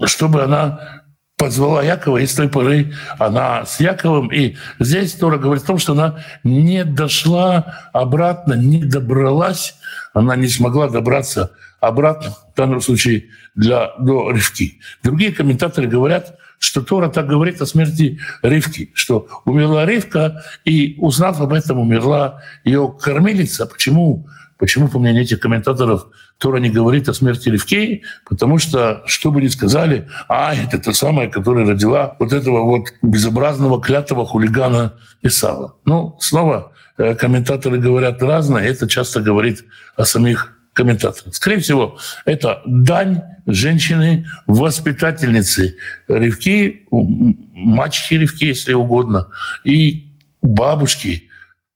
чтобы 0.05 0.43
она 0.43 1.00
позвала 1.40 1.82
Якова, 1.82 2.18
и 2.18 2.26
с 2.26 2.35
той 2.35 2.50
поры 2.50 2.92
она 3.18 3.64
с 3.64 3.80
Яковом. 3.80 4.30
И 4.30 4.56
здесь 4.78 5.14
Тора 5.14 5.38
говорит 5.38 5.64
о 5.64 5.68
том, 5.68 5.78
что 5.78 5.92
она 5.92 6.23
не 6.44 6.85
дошла 6.85 7.88
обратно, 7.94 8.52
не 8.52 8.85
добралась, 8.85 9.75
она 10.12 10.37
не 10.37 10.49
смогла 10.49 10.88
добраться 10.88 11.52
обратно, 11.80 12.32
в 12.52 12.56
данном 12.56 12.82
случае 12.82 13.25
для, 13.54 13.90
до 13.99 14.30
Ривки. 14.30 14.80
Другие 15.02 15.32
комментаторы 15.32 15.88
говорят, 15.88 16.37
что 16.59 16.82
Тора 16.82 17.09
так 17.09 17.26
говорит 17.26 17.62
о 17.62 17.66
смерти 17.66 18.20
Ривки, 18.42 18.90
что 18.92 19.26
умерла 19.47 19.87
Ривка, 19.87 20.44
и 20.66 20.97
узнав 20.99 21.40
об 21.40 21.54
этом, 21.54 21.78
умерла 21.78 22.42
ее 22.64 22.94
кормилица. 23.00 23.64
Почему? 23.64 24.28
Почему, 24.59 24.88
по 24.88 24.99
мнению 24.99 25.23
этих 25.23 25.40
комментаторов, 25.40 26.09
Тора 26.40 26.56
не 26.56 26.70
говорит 26.70 27.09
о 27.09 27.14
смерти 27.14 27.50
Левкей? 27.50 28.02
Потому 28.28 28.59
что, 28.59 29.02
что 29.06 29.30
бы 29.30 29.42
ни 29.42 29.49
сказали, 29.49 30.09
а, 30.26 30.54
это 30.54 30.78
та 30.78 30.94
самая, 30.94 31.28
которая 31.28 31.66
родила 31.66 32.16
вот 32.18 32.32
этого 32.32 32.64
вот 32.64 32.94
безобразного, 33.02 33.80
клятого 33.80 34.25
хулигана 34.26 34.94
Исава. 35.23 35.76
Ну, 35.85 36.16
снова 36.18 36.73
э, 36.97 37.14
комментаторы 37.14 37.78
говорят 37.78 38.23
разное, 38.23 38.64
это 38.64 38.88
часто 38.88 39.20
говорит 39.20 39.64
о 39.97 40.06
самих 40.06 40.56
комментаторах. 40.73 41.35
Скорее 41.35 41.59
всего, 41.59 41.99
это 42.25 42.62
дань 42.64 43.23
женщины, 43.47 44.26
воспитательницы 44.47 45.76
Ревки, 46.09 46.87
мачехи 46.90 48.14
Ревки, 48.14 48.47
если 48.47 48.73
угодно, 48.73 49.28
и 49.64 50.14
бабушки 50.40 51.28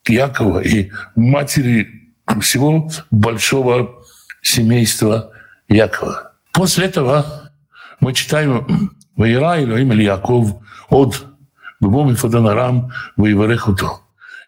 Якова, 0.08 0.60
и 0.60 0.90
матери 1.16 2.14
всего 2.40 2.90
большого 3.10 4.03
семейства 4.44 5.32
Якова. 5.68 6.34
После 6.52 6.86
этого 6.86 7.50
мы 7.98 8.12
читаем 8.12 8.92
«Ваира 9.16 9.60
Илоим 9.60 9.92
или 9.92 10.04
Яков 10.04 10.62
от 10.88 11.26
Бубом 11.80 12.12
и 12.12 12.14
Фаданарам 12.14 12.92
Ваиварехуту». 13.16 14.00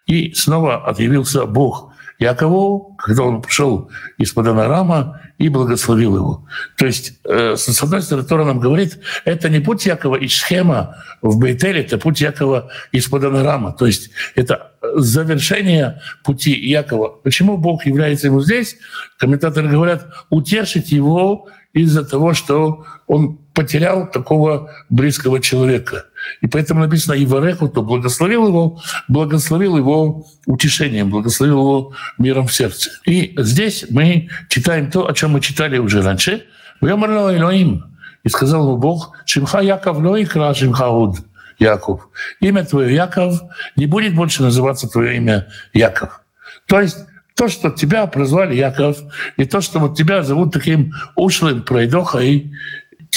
И 0.06 0.32
снова 0.34 0.86
отъявился 0.86 1.46
Бог 1.46 1.92
Якову, 2.18 2.96
когда 2.98 3.24
он 3.24 3.42
пришел 3.42 3.90
из 4.18 4.32
Паданарама 4.32 5.20
и 5.38 5.48
благословил 5.48 6.16
его. 6.16 6.46
То 6.76 6.86
есть, 6.86 7.18
э, 7.24 7.56
с 7.56 7.82
одной 7.82 8.02
стороны, 8.02 8.26
Тора 8.26 8.44
нам 8.44 8.58
говорит, 8.58 8.98
это 9.24 9.48
не 9.50 9.60
путь 9.60 9.86
Якова 9.86 10.16
из 10.16 10.34
Схема 10.34 10.96
в 11.20 11.38
Бейтеле, 11.38 11.82
это 11.82 11.98
путь 11.98 12.20
Якова 12.20 12.70
из 12.92 13.06
Паданарама. 13.06 13.72
То 13.72 13.86
есть 13.86 14.10
это 14.34 14.72
завершение 14.94 16.00
пути 16.24 16.52
Якова. 16.52 17.08
Почему 17.08 17.58
Бог 17.58 17.84
является 17.84 18.28
ему 18.28 18.40
здесь? 18.40 18.76
Комментаторы 19.18 19.68
говорят, 19.68 20.06
утешить 20.30 20.92
его 20.92 21.48
из-за 21.74 22.04
того, 22.04 22.32
что 22.32 22.86
он 23.06 23.38
потерял 23.56 24.06
такого 24.06 24.70
близкого 24.90 25.40
человека. 25.40 26.04
И 26.42 26.46
поэтому 26.46 26.80
написано 26.80 27.14
«Ивареху», 27.14 27.68
то 27.68 27.82
благословил 27.82 28.46
его, 28.46 28.82
благословил 29.08 29.78
его 29.78 30.26
утешением, 30.44 31.08
благословил 31.08 31.58
его 31.58 31.92
миром 32.18 32.46
в 32.46 32.52
сердце. 32.52 32.90
И 33.06 33.34
здесь 33.38 33.86
мы 33.88 34.28
читаем 34.50 34.90
то, 34.90 35.08
о 35.08 35.14
чем 35.14 35.30
мы 35.30 35.40
читали 35.40 35.78
уже 35.78 36.02
раньше. 36.02 36.44
И 36.82 38.28
сказал 38.28 38.66
ему 38.66 38.76
Бог, 38.76 39.12
«Шимха 39.24 39.60
Яков 39.62 39.98
лоикра 39.98 40.52
Шимха 40.54 40.90
Уд». 40.90 41.16
Яков. 41.58 42.10
Имя 42.40 42.64
твое 42.64 42.94
Яков 42.94 43.40
не 43.76 43.86
будет 43.86 44.14
больше 44.14 44.42
называться 44.42 44.86
твое 44.88 45.16
имя 45.16 45.46
Яков. 45.72 46.20
То 46.66 46.82
есть 46.82 46.98
то, 47.36 47.48
что 47.48 47.70
тебя 47.70 48.06
прозвали 48.06 48.54
Яков, 48.54 48.98
и 49.36 49.44
то, 49.44 49.60
что 49.60 49.78
вот 49.78 49.96
тебя 49.96 50.22
зовут 50.22 50.52
таким 50.52 50.94
ушлым 51.14 51.62
пройдохой, 51.62 52.52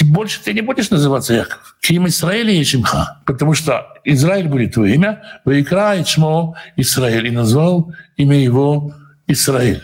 больше 0.02 0.40
ты 0.42 0.52
не 0.52 0.60
будешь 0.60 0.90
называться 0.90 1.34
Яков. 1.34 1.76
Ким 1.80 2.06
Израиль 2.06 2.50
и 2.50 2.64
Шимха. 2.64 3.20
Потому 3.26 3.54
что 3.54 3.86
Израиль 4.04 4.48
будет 4.48 4.74
твое 4.74 4.94
имя. 4.94 5.22
Вайкра 5.44 6.00
Ичмо 6.00 6.54
Израиль. 6.76 7.26
И 7.26 7.30
назвал 7.30 7.92
имя 8.16 8.36
его 8.36 8.94
Израиль. 9.26 9.82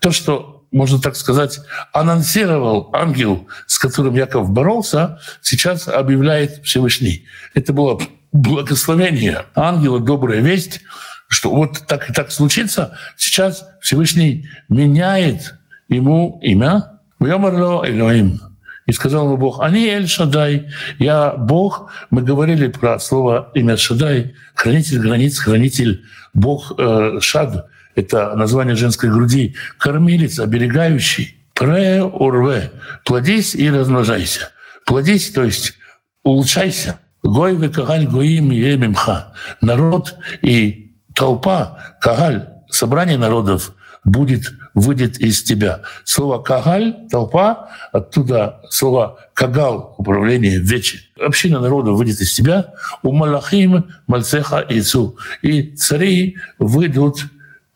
То, 0.00 0.10
что, 0.12 0.66
можно 0.70 1.00
так 1.00 1.16
сказать, 1.16 1.60
анонсировал 1.92 2.90
ангел, 2.92 3.48
с 3.66 3.78
которым 3.78 4.14
Яков 4.14 4.50
боролся, 4.50 5.18
сейчас 5.42 5.88
объявляет 5.88 6.64
Всевышний. 6.64 7.24
Это 7.54 7.72
было 7.72 8.00
благословение 8.32 9.46
ангела, 9.54 10.00
добрая 10.00 10.40
весть, 10.40 10.80
что 11.28 11.50
вот 11.50 11.86
так 11.86 12.10
и 12.10 12.12
так 12.12 12.30
случится, 12.30 12.96
сейчас 13.16 13.66
Всевышний 13.80 14.48
меняет 14.68 15.54
ему 15.88 16.38
имя. 16.42 17.00
Вьомарло 17.20 17.84
Элоим. 17.88 18.40
И 18.88 18.92
сказал 18.92 19.26
ему 19.26 19.36
Бог, 19.36 19.60
они 19.60 19.86
Эль 19.86 20.08
Шадай, 20.08 20.70
я 20.98 21.32
Бог. 21.32 21.90
Мы 22.08 22.22
говорили 22.22 22.68
про 22.68 22.98
слово 22.98 23.50
имя 23.54 23.76
Шадай, 23.76 24.34
хранитель 24.54 25.00
границ, 25.00 25.38
хранитель 25.38 26.04
Бог 26.32 26.72
э, 26.78 27.18
Шад. 27.20 27.66
Это 27.94 28.34
название 28.34 28.76
женской 28.76 29.10
груди. 29.10 29.54
Кормилец, 29.76 30.38
оберегающий. 30.38 31.36
Пре 31.52 32.02
урве. 32.02 32.72
Плодись 33.04 33.54
и 33.54 33.70
размножайся. 33.70 34.52
Плодись, 34.86 35.32
то 35.32 35.44
есть 35.44 35.74
улучшайся. 36.22 36.98
Гой 37.22 37.56
ве 37.56 37.68
кагаль 37.68 38.06
гоим 38.06 38.52
емимха. 38.52 39.34
Народ 39.60 40.14
и 40.40 40.94
толпа, 41.14 41.96
кагаль, 42.00 42.48
собрание 42.70 43.18
народов 43.18 43.74
будет 44.04 44.52
выйдет 44.74 45.18
из 45.18 45.42
тебя. 45.42 45.80
Слово 46.04 46.42
«кагаль»— 46.42 46.94
толпа, 47.10 47.70
оттуда 47.92 48.60
слово 48.70 49.18
«кагал»— 49.34 49.94
управление, 49.98 50.58
вечи. 50.58 51.00
Община 51.20 51.60
народа 51.60 51.92
выйдет 51.92 52.20
из 52.20 52.34
тебя. 52.34 52.74
У 53.02 53.12
малахим 53.12 53.86
мальцеха 54.06 54.60
ицу. 54.60 55.16
И 55.42 55.74
цари 55.76 56.36
выйдут 56.58 57.24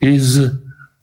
из, 0.00 0.52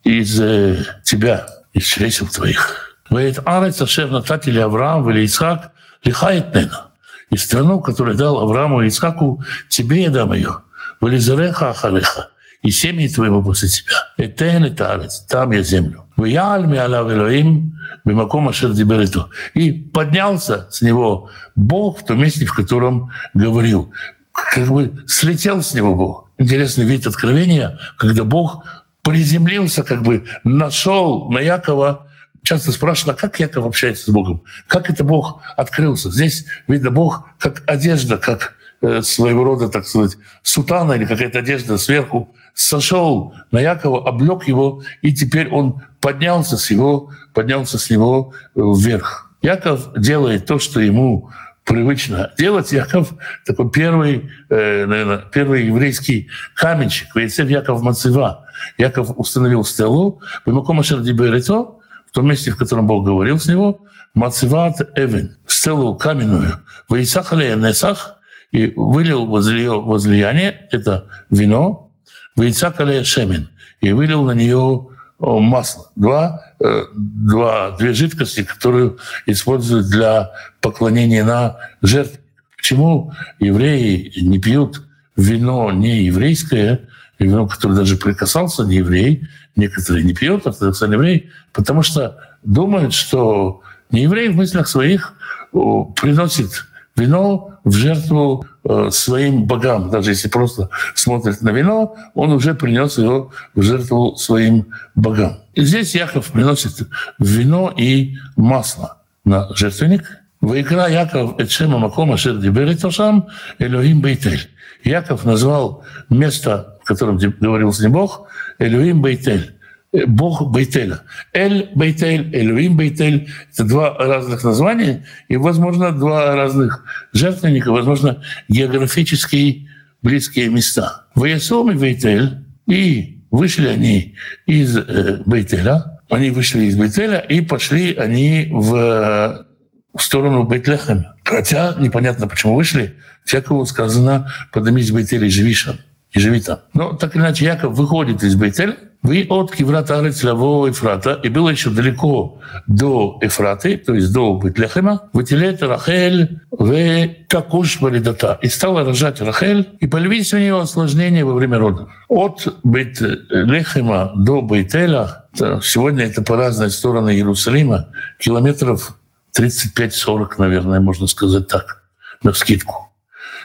из 0.04 0.40
э, 0.40 0.86
тебя, 1.04 1.48
из 1.74 1.84
чресел 1.84 2.28
твоих. 2.28 2.98
Веет 3.10 3.40
арец 3.46 3.82
ашер 3.82 4.10
нататили 4.10 4.60
Авраам 4.60 5.10
или 5.10 5.26
Ицхак 5.26 5.72
лихает 6.04 6.54
нена. 6.54 6.88
И 7.30 7.38
страну, 7.38 7.80
которую 7.80 8.18
дал 8.18 8.40
Аврааму 8.40 8.82
и 8.82 8.88
Ицхаку, 8.88 9.44
тебе 9.68 10.04
я 10.04 10.10
дам 10.10 10.34
ее. 10.34 10.62
Вализареха 11.02 11.72
ахалеха 11.72 12.30
и 12.62 12.72
семьи 12.72 13.08
твоего 13.08 13.42
после 13.42 13.70
тебя. 13.70 13.94
Этен 14.18 14.66
это 14.66 15.08
там 15.28 15.52
я 15.52 15.64
землю. 15.64 16.06
Виял 16.18 16.66
миалав 16.66 17.12
Элоим, 17.12 17.78
бимаком 18.06 18.50
ашер 18.50 18.72
дибериту. 18.72 19.30
И 19.54 19.72
поднялся 19.72 20.68
с 20.70 20.82
него 20.82 21.30
Бог 21.56 22.00
в 22.00 22.06
том 22.06 22.22
месте, 22.22 22.46
в 22.46 22.54
котором 22.54 23.12
говорил. 23.34 23.92
Как 24.32 24.68
бы 24.68 25.04
слетел 25.08 25.62
с 25.62 25.74
него 25.74 25.96
Бог. 25.96 26.30
Интересный 26.38 26.86
вид 26.86 27.08
откровения, 27.08 27.80
когда 27.98 28.24
Бог 28.24 28.66
приземлился, 29.02 29.84
как 29.84 30.04
бы 30.04 30.26
нашел 30.44 31.30
на 31.30 31.40
Якова 31.40 32.08
часто 32.44 32.72
спрашивают, 32.72 33.18
а 33.18 33.22
как 33.22 33.40
Яков 33.40 33.66
общается 33.66 34.06
с 34.06 34.14
Богом? 34.14 34.44
Как 34.68 34.90
это 34.90 35.04
Бог 35.04 35.42
открылся? 35.58 36.10
Здесь 36.10 36.46
видно 36.68 36.92
Бог 36.92 37.30
как 37.38 37.64
одежда, 37.66 38.18
как 38.18 38.56
э, 38.82 39.02
своего 39.02 39.44
рода, 39.44 39.70
так 39.70 39.86
сказать, 39.86 40.18
сутана 40.42 40.94
или 40.94 41.06
какая-то 41.06 41.40
одежда 41.40 41.78
сверху 41.78 42.34
сошел 42.60 43.34
на 43.52 43.60
Якова, 43.60 44.06
облег 44.06 44.48
его, 44.48 44.84
и 45.02 45.14
теперь 45.14 45.50
он 45.50 45.82
поднялся 46.02 46.58
с 46.58 46.70
его, 46.70 47.10
поднялся 47.34 47.80
с 47.80 47.90
него 47.90 48.34
э, 48.56 48.60
вверх. 48.60 49.32
Яков 49.42 49.94
делает 49.96 50.46
то, 50.46 50.60
что 50.60 50.82
ему 50.82 51.30
привычно 51.64 52.34
делать. 52.38 52.74
Яков 52.74 53.14
такой 53.46 53.72
первый, 53.72 54.30
э, 54.50 54.86
наверное, 54.86 55.20
первый 55.32 55.68
еврейский 55.68 56.30
каменщик. 56.54 57.16
Вейцев 57.16 57.50
Яков 57.50 57.82
Мацева. 57.82 58.46
Яков 58.78 59.12
установил 59.16 59.64
стелу. 59.64 60.22
В 60.46 62.12
том 62.12 62.28
месте, 62.28 62.52
в 62.52 62.58
котором 62.58 62.88
Бог 62.88 63.06
говорил 63.06 63.40
с 63.40 63.48
него, 63.48 63.86
Мацеват 64.14 64.82
Эвен, 64.96 65.38
стелу 65.48 65.96
каменную. 65.96 66.60
Вейсах 66.90 67.32
Несах, 67.32 68.18
и 68.52 68.74
вылил 68.76 69.28
возле 69.28 69.70
возлияние, 69.70 70.68
это 70.72 71.08
вино, 71.30 71.89
Вейцак 72.36 72.80
алея 72.80 73.04
шемен, 73.04 73.50
и 73.82 73.92
вылил 73.92 74.24
на 74.24 74.32
нее 74.32 74.88
масло. 75.20 75.92
Два, 75.96 76.42
э, 76.60 76.84
два, 76.94 77.72
две 77.72 77.94
жидкости, 77.94 78.44
которые 78.44 78.96
используют 79.26 79.88
для 79.90 80.32
поклонения 80.62 81.24
на 81.24 81.58
жертву. 81.82 82.18
Почему 82.56 83.14
евреи 83.40 84.14
не 84.22 84.40
пьют 84.40 84.82
вино 85.16 85.72
не 85.72 86.04
еврейское, 86.04 86.82
вино, 87.20 87.48
которое 87.48 87.76
даже 87.76 87.98
прикасался 87.98 88.64
не 88.64 88.78
еврей, 88.78 89.28
некоторые 89.56 90.06
не 90.06 90.14
пьют, 90.14 90.48
ортодоксальные 90.48 90.98
евреи, 90.98 91.30
потому 91.52 91.84
что 91.84 92.18
думают, 92.44 92.94
что 92.94 93.62
не 93.92 94.04
еврей 94.04 94.30
в 94.30 94.36
мыслях 94.36 94.68
своих 94.68 95.14
приносит 95.52 96.66
вино 96.96 97.60
в 97.64 97.74
жертву 97.74 98.46
э, 98.46 98.49
своим 98.92 99.46
богам. 99.46 99.90
Даже 99.90 100.12
если 100.12 100.30
просто 100.30 100.70
смотрит 100.96 101.42
на 101.42 101.50
вино, 101.50 101.96
он 102.14 102.32
уже 102.32 102.54
принес 102.54 102.98
его 102.98 103.32
в 103.56 103.62
жертву 103.62 104.16
своим 104.16 104.68
богам. 104.96 105.40
И 105.54 105.64
здесь 105.64 105.96
Яков 105.96 106.32
приносит 106.32 106.88
вино 107.20 107.74
и 107.76 108.18
масло 108.36 108.98
на 109.26 109.54
жертвенник. 109.56 110.04
Ваикра 110.42 110.88
Яков 110.88 111.40
Эчема 111.40 111.80
Макома 111.80 112.18
Шердиберитошам 112.18 113.28
Элохим 113.58 114.02
Бейтель. 114.02 114.50
Яков 114.84 115.26
назвал 115.26 115.84
место, 116.10 116.78
в 116.82 116.86
котором 116.86 117.18
говорил 117.18 117.74
с 117.74 117.80
ним 117.82 117.92
Бог, 117.92 118.28
Элохим 118.58 119.02
Бейтель. 119.02 119.59
Бог 119.92 120.52
Бейтеля. 120.52 121.02
Эль 121.34 121.70
Бейтель, 121.74 122.30
Элюим 122.36 122.78
Бейтель– 122.78 123.30
это 123.54 123.64
два 123.64 123.98
разных 123.98 124.44
названия 124.44 125.06
и, 125.28 125.38
возможно, 125.38 125.92
два 125.92 126.36
разных 126.36 126.86
жертвенника, 127.14 127.72
возможно, 127.72 128.22
географически 128.48 129.68
близкие 130.02 130.50
места. 130.50 131.08
Ваясом 131.16 131.72
и 131.72 131.76
Бейтель, 131.76 132.46
и 132.68 133.24
вышли 133.32 133.68
они 133.68 134.16
из 134.46 134.78
э, 134.78 135.24
Бейтеля, 135.26 136.00
они 136.10 136.30
вышли 136.30 136.66
из 136.66 136.76
Бейтеля 136.76 137.20
и 137.20 137.42
пошли 137.42 137.96
они 137.96 138.48
в, 138.52 139.46
в 139.94 140.02
сторону 140.02 140.44
Бейтлехема. 140.44 141.16
Хотя 141.24 141.76
непонятно, 141.80 142.28
почему 142.28 142.56
вышли. 142.56 142.96
Всякого 143.26 143.66
сказано 143.66 144.32
«поднимись 144.52 144.90
в 144.90 144.96
Бейтеле 144.96 145.28
и 145.28 145.32
живи 145.32 145.56
там». 145.56 145.78
И 146.12 146.20
живи 146.20 146.42
там. 146.42 146.62
Но 146.74 146.94
так 146.94 147.16
или 147.16 147.22
иначе 147.22 147.46
Яков 147.46 147.78
выходит 147.78 148.24
из 148.24 148.36
Бейтеля, 148.36 148.76
вы 149.02 149.26
от 149.30 149.52
Киврат 149.56 149.92
Арец 149.92 150.24
Лаво 150.24 150.68
Ефрата, 150.68 151.20
и 151.24 151.30
было 151.30 151.50
еще 151.50 151.70
далеко 151.70 152.40
до 152.68 153.18
Эфраты, 153.22 153.78
то 153.78 153.94
есть 153.94 154.12
до 154.12 154.38
Бетлехема, 154.38 155.10
вытелет 155.14 155.64
Рахель 155.64 156.42
в 156.52 157.08
Такуш 157.30 157.80
Валидата. 157.80 158.38
И 158.42 158.50
стала 158.50 158.84
рожать 158.84 159.22
Рахель, 159.22 159.70
и 159.80 159.88
появились 159.88 160.34
у 160.34 160.38
нее 160.38 160.60
осложнения 160.60 161.26
во 161.26 161.34
время 161.34 161.60
родов. 161.60 161.90
От 162.10 162.48
Бетлехема 162.64 164.12
до 164.16 164.42
Бейтеля, 164.42 165.26
сегодня 165.64 166.06
это 166.06 166.22
по 166.22 166.36
разные 166.36 166.70
стороны 166.70 167.12
Иерусалима, 167.12 167.88
километров 168.20 168.98
35-40, 169.38 170.32
наверное, 170.38 170.82
можно 170.82 171.08
сказать 171.08 171.48
так, 171.48 171.84
на 172.22 172.34
скидку. 172.34 172.89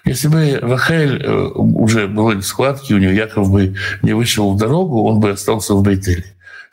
Если 0.05 0.29
бы 0.29 0.59
Рахель 0.61 1.23
э, 1.23 1.33
уже 1.55 2.07
были 2.09 2.41
схватки, 2.41 2.93
у 2.93 2.99
нее 2.99 3.17
Яков 3.17 3.51
бы 3.51 3.75
не 4.03 4.13
вышел 4.13 4.53
в 4.53 4.59
дорогу, 4.59 5.03
он 5.05 5.21
бы 5.21 5.31
остался 5.31 5.75
в 5.75 5.83
Бейтеле. 5.83 6.25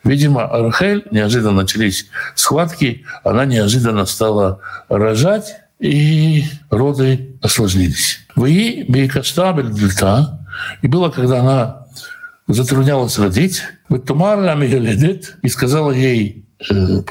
Видимо, 0.04 0.48
Рахель 0.48 1.06
неожиданно 1.12 1.62
начались 1.62 2.08
схватки, 2.36 3.06
она 3.24 3.46
неожиданно 3.46 4.06
стала 4.06 4.60
рожать, 4.90 5.56
и 5.80 6.46
роды 6.70 7.38
осложнились. 7.42 8.20
Вы 8.36 8.86
Бейкаштабель 8.88 9.72
Дельта, 9.72 10.46
и 10.82 10.88
было, 10.88 11.10
когда 11.10 11.40
она 11.40 11.88
затруднялась 12.48 13.18
родить, 13.18 13.64
вот 13.90 14.06
Тумар 14.06 14.40
и 15.42 15.48
сказала 15.48 15.92
ей 15.92 16.46
э, 16.70 17.02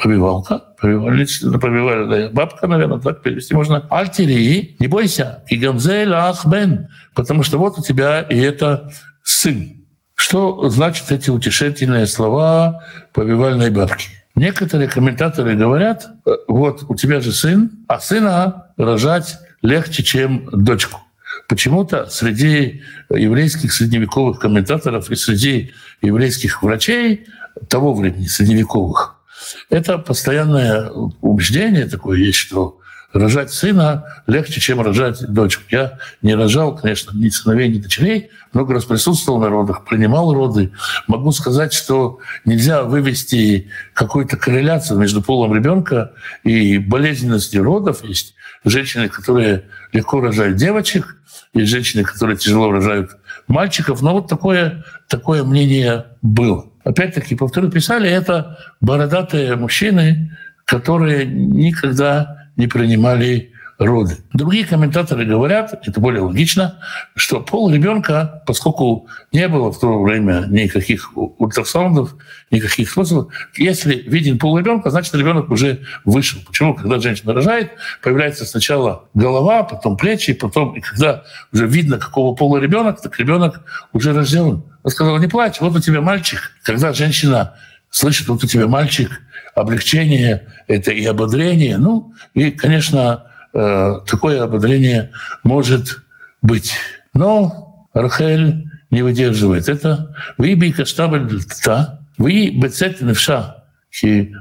повивалка, 0.80 1.58
повивальная 1.58 2.30
бабка, 2.30 2.66
наверное, 2.66 2.98
так 2.98 3.22
перевести 3.22 3.54
можно. 3.54 3.86
Альтери, 3.90 4.76
не 4.78 4.86
бойся, 4.86 5.44
и 5.48 5.56
гамзель 5.56 6.12
ахбен, 6.12 6.88
потому 7.14 7.42
что 7.42 7.58
вот 7.58 7.78
у 7.78 7.82
тебя 7.82 8.22
и 8.22 8.38
это 8.38 8.92
сын. 9.22 9.84
Что 10.14 10.68
значит 10.68 11.10
эти 11.12 11.30
утешительные 11.30 12.06
слова 12.06 12.84
повивальной 13.12 13.70
бабки? 13.70 14.08
Некоторые 14.34 14.88
комментаторы 14.88 15.54
говорят, 15.54 16.08
вот 16.46 16.84
у 16.88 16.94
тебя 16.94 17.20
же 17.20 17.32
сын, 17.32 17.70
а 17.88 17.98
сына 18.00 18.68
рожать 18.76 19.38
легче, 19.62 20.02
чем 20.02 20.48
дочку. 20.52 21.00
Почему-то 21.48 22.06
среди 22.06 22.82
еврейских 23.10 23.72
средневековых 23.72 24.38
комментаторов 24.38 25.10
и 25.10 25.16
среди 25.16 25.72
еврейских 26.00 26.62
врачей 26.62 27.26
того 27.68 27.92
времени, 27.92 28.26
средневековых, 28.26 29.19
это 29.68 29.98
постоянное 29.98 30.90
убеждение 30.90 31.86
такое 31.86 32.18
есть, 32.18 32.38
что 32.38 32.80
рожать 33.12 33.52
сына 33.52 34.04
легче, 34.26 34.60
чем 34.60 34.80
рожать 34.80 35.26
дочку. 35.26 35.64
Я 35.70 35.98
не 36.22 36.34
рожал, 36.34 36.76
конечно, 36.76 37.16
ни 37.16 37.28
сыновей, 37.28 37.68
ни 37.68 37.78
дочерей, 37.78 38.30
много 38.52 38.74
раз 38.74 38.84
присутствовал 38.84 39.40
на 39.40 39.48
родах, 39.48 39.84
принимал 39.84 40.32
роды. 40.32 40.72
Могу 41.06 41.32
сказать, 41.32 41.72
что 41.72 42.18
нельзя 42.44 42.82
вывести 42.84 43.70
какую-то 43.94 44.36
корреляцию 44.36 44.98
между 44.98 45.22
полом 45.22 45.54
ребенка 45.54 46.12
и 46.44 46.78
болезненностью 46.78 47.62
родов. 47.62 48.04
Есть 48.04 48.34
женщины, 48.64 49.08
которые 49.08 49.68
легко 49.92 50.20
рожают 50.20 50.56
девочек, 50.56 51.16
есть 51.52 51.70
женщины, 51.70 52.04
которые 52.04 52.36
тяжело 52.36 52.70
рожают 52.70 53.16
мальчиков. 53.48 54.02
Но 54.02 54.12
вот 54.12 54.28
такое, 54.28 54.84
такое 55.08 55.42
мнение 55.44 56.06
было 56.22 56.69
опять-таки, 56.84 57.34
повторю, 57.34 57.70
писали 57.70 58.08
это 58.10 58.58
бородатые 58.80 59.56
мужчины, 59.56 60.36
которые 60.64 61.26
никогда 61.26 62.48
не 62.56 62.66
принимали 62.66 63.52
роды. 63.80 64.18
Другие 64.34 64.66
комментаторы 64.66 65.24
говорят, 65.24 65.72
это 65.86 66.00
более 66.00 66.22
логично, 66.22 66.78
что 67.16 67.40
пол 67.40 67.72
ребенка, 67.72 68.42
поскольку 68.46 69.08
не 69.32 69.48
было 69.48 69.72
в 69.72 69.80
то 69.80 70.02
время 70.02 70.44
никаких 70.48 71.16
ультрасаундов, 71.16 72.14
никаких 72.50 72.90
способов, 72.90 73.32
если 73.56 73.94
виден 73.94 74.38
пол 74.38 74.58
ребенка, 74.58 74.90
значит 74.90 75.14
ребенок 75.14 75.50
уже 75.50 75.80
вышел. 76.04 76.40
Почему? 76.46 76.74
Когда 76.74 77.00
женщина 77.00 77.32
рожает, 77.32 77.72
появляется 78.02 78.44
сначала 78.44 79.08
голова, 79.14 79.62
потом 79.62 79.96
плечи, 79.96 80.34
потом, 80.34 80.76
и 80.76 80.80
когда 80.80 81.24
уже 81.52 81.66
видно, 81.66 81.98
какого 81.98 82.34
пола 82.34 82.58
ребенок, 82.58 83.00
так 83.00 83.18
ребенок 83.18 83.62
уже 83.94 84.12
рожден. 84.12 84.62
Он 84.82 84.90
сказал, 84.90 85.18
не 85.18 85.26
плачь, 85.26 85.60
вот 85.60 85.74
у 85.74 85.80
тебя 85.80 86.02
мальчик. 86.02 86.52
Когда 86.62 86.92
женщина 86.92 87.54
слышит, 87.88 88.28
вот 88.28 88.44
у 88.44 88.46
тебя 88.46 88.66
мальчик, 88.66 89.10
облегчение, 89.54 90.48
это 90.66 90.92
и 90.92 91.04
ободрение. 91.06 91.78
Ну, 91.78 92.14
и, 92.34 92.50
конечно, 92.50 93.29
такое 93.52 94.42
ободрение 94.42 95.10
может 95.42 96.02
быть. 96.42 96.72
Но 97.14 97.88
Рахель 97.92 98.70
не 98.90 99.02
выдерживает 99.02 99.68
это. 99.68 100.14
Вы 100.38 100.54
би 100.54 100.72
каштабль 100.72 101.42
та, 101.64 102.00
вы 102.18 102.50
бецет 102.50 103.00
невша, 103.00 103.64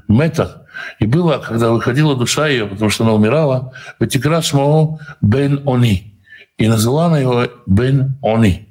мета. 0.08 0.67
И 1.00 1.06
было, 1.06 1.39
когда 1.39 1.72
выходила 1.72 2.15
душа 2.15 2.48
ее, 2.48 2.65
потому 2.65 2.89
что 2.89 3.04
она 3.04 3.13
умирала, 3.13 3.74
вытекла 4.00 4.41
шмоо 4.41 5.00
бен 5.22 5.63
они. 5.67 6.22
И 6.58 6.67
назвала 6.67 7.08
она 7.08 7.19
его 7.19 7.48
бен 7.65 8.17
они. 8.22 8.69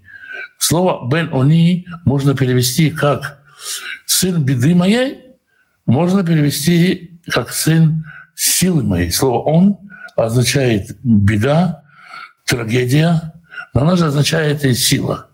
Слово 0.59 1.09
бен 1.09 1.31
они 1.33 1.87
можно 2.05 2.35
перевести 2.35 2.91
как 2.91 3.39
сын 4.07 4.43
беды 4.43 4.75
моей, 4.75 5.21
можно 5.87 6.25
перевести 6.25 7.21
как 7.29 7.51
сын 7.51 8.05
силы 8.35 8.83
моей. 8.83 9.11
Слово 9.11 9.43
он 9.43 9.79
означает 10.27 10.97
беда, 11.03 11.83
трагедия, 12.45 13.33
но 13.73 13.83
она 13.83 13.97
же 13.97 14.07
означает 14.07 14.65
и 14.65 14.75
сила. 14.75 15.29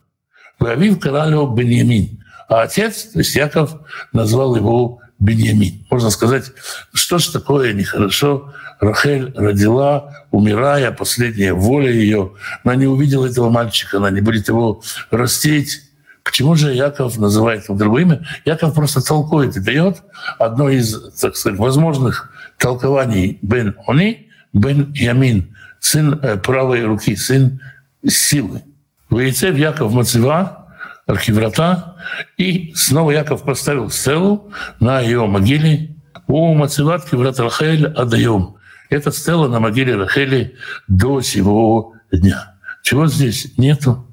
Вавив 0.58 1.00
королю 1.00 1.46
Беньямин. 1.46 2.22
А 2.48 2.62
отец, 2.62 3.04
то 3.04 3.20
есть 3.20 3.34
Яков, 3.34 3.74
назвал 4.12 4.54
его 4.56 5.00
Беньямин. 5.18 5.86
Можно 5.90 6.10
сказать, 6.10 6.52
что 6.92 7.18
ж 7.18 7.28
такое 7.28 7.72
нехорошо. 7.72 8.52
Рахель 8.80 9.32
родила, 9.34 10.26
умирая, 10.30 10.92
последняя 10.92 11.54
воля 11.54 11.90
ее. 11.90 12.32
Она 12.62 12.74
не 12.76 12.86
увидела 12.86 13.26
этого 13.26 13.48
мальчика, 13.48 13.96
она 13.96 14.10
не 14.10 14.20
будет 14.20 14.48
его 14.48 14.82
растить. 15.10 15.80
Почему 16.24 16.56
же 16.56 16.74
Яков 16.74 17.18
называет 17.18 17.64
его 17.64 17.76
другое 17.76 18.02
имя? 18.02 18.26
Яков 18.44 18.74
просто 18.74 19.00
толкует 19.02 19.56
и 19.56 19.60
дает 19.60 20.02
одно 20.38 20.68
из, 20.68 21.14
так 21.20 21.36
сказать, 21.36 21.58
возможных 21.58 22.30
толкований 22.58 23.38
Бен 23.42 23.76
Они, 23.86 24.23
Бен 24.54 24.92
Ямин, 24.94 25.54
сын 25.80 26.18
э, 26.22 26.36
правой 26.38 26.84
руки, 26.84 27.16
сын 27.16 27.60
силы. 28.06 28.62
Воецев 29.10 29.56
Яков 29.56 29.92
Мацева, 29.92 30.68
архиврата, 31.06 31.96
и 32.38 32.72
снова 32.74 33.10
Яков 33.10 33.42
поставил 33.42 33.90
стелу 33.90 34.52
на 34.80 35.00
ее 35.00 35.26
могиле. 35.26 35.96
У 36.26 36.54
Мацеват 36.54 37.04
Киврат 37.04 37.38
Рахель 37.38 37.86
отдаем. 37.86 38.56
Это 38.88 39.12
стела 39.12 39.48
на 39.48 39.60
могиле 39.60 39.96
Рахели 39.96 40.56
до 40.88 41.20
сего 41.20 41.94
дня. 42.10 42.54
Чего 42.82 43.06
здесь 43.08 43.58
нету? 43.58 44.06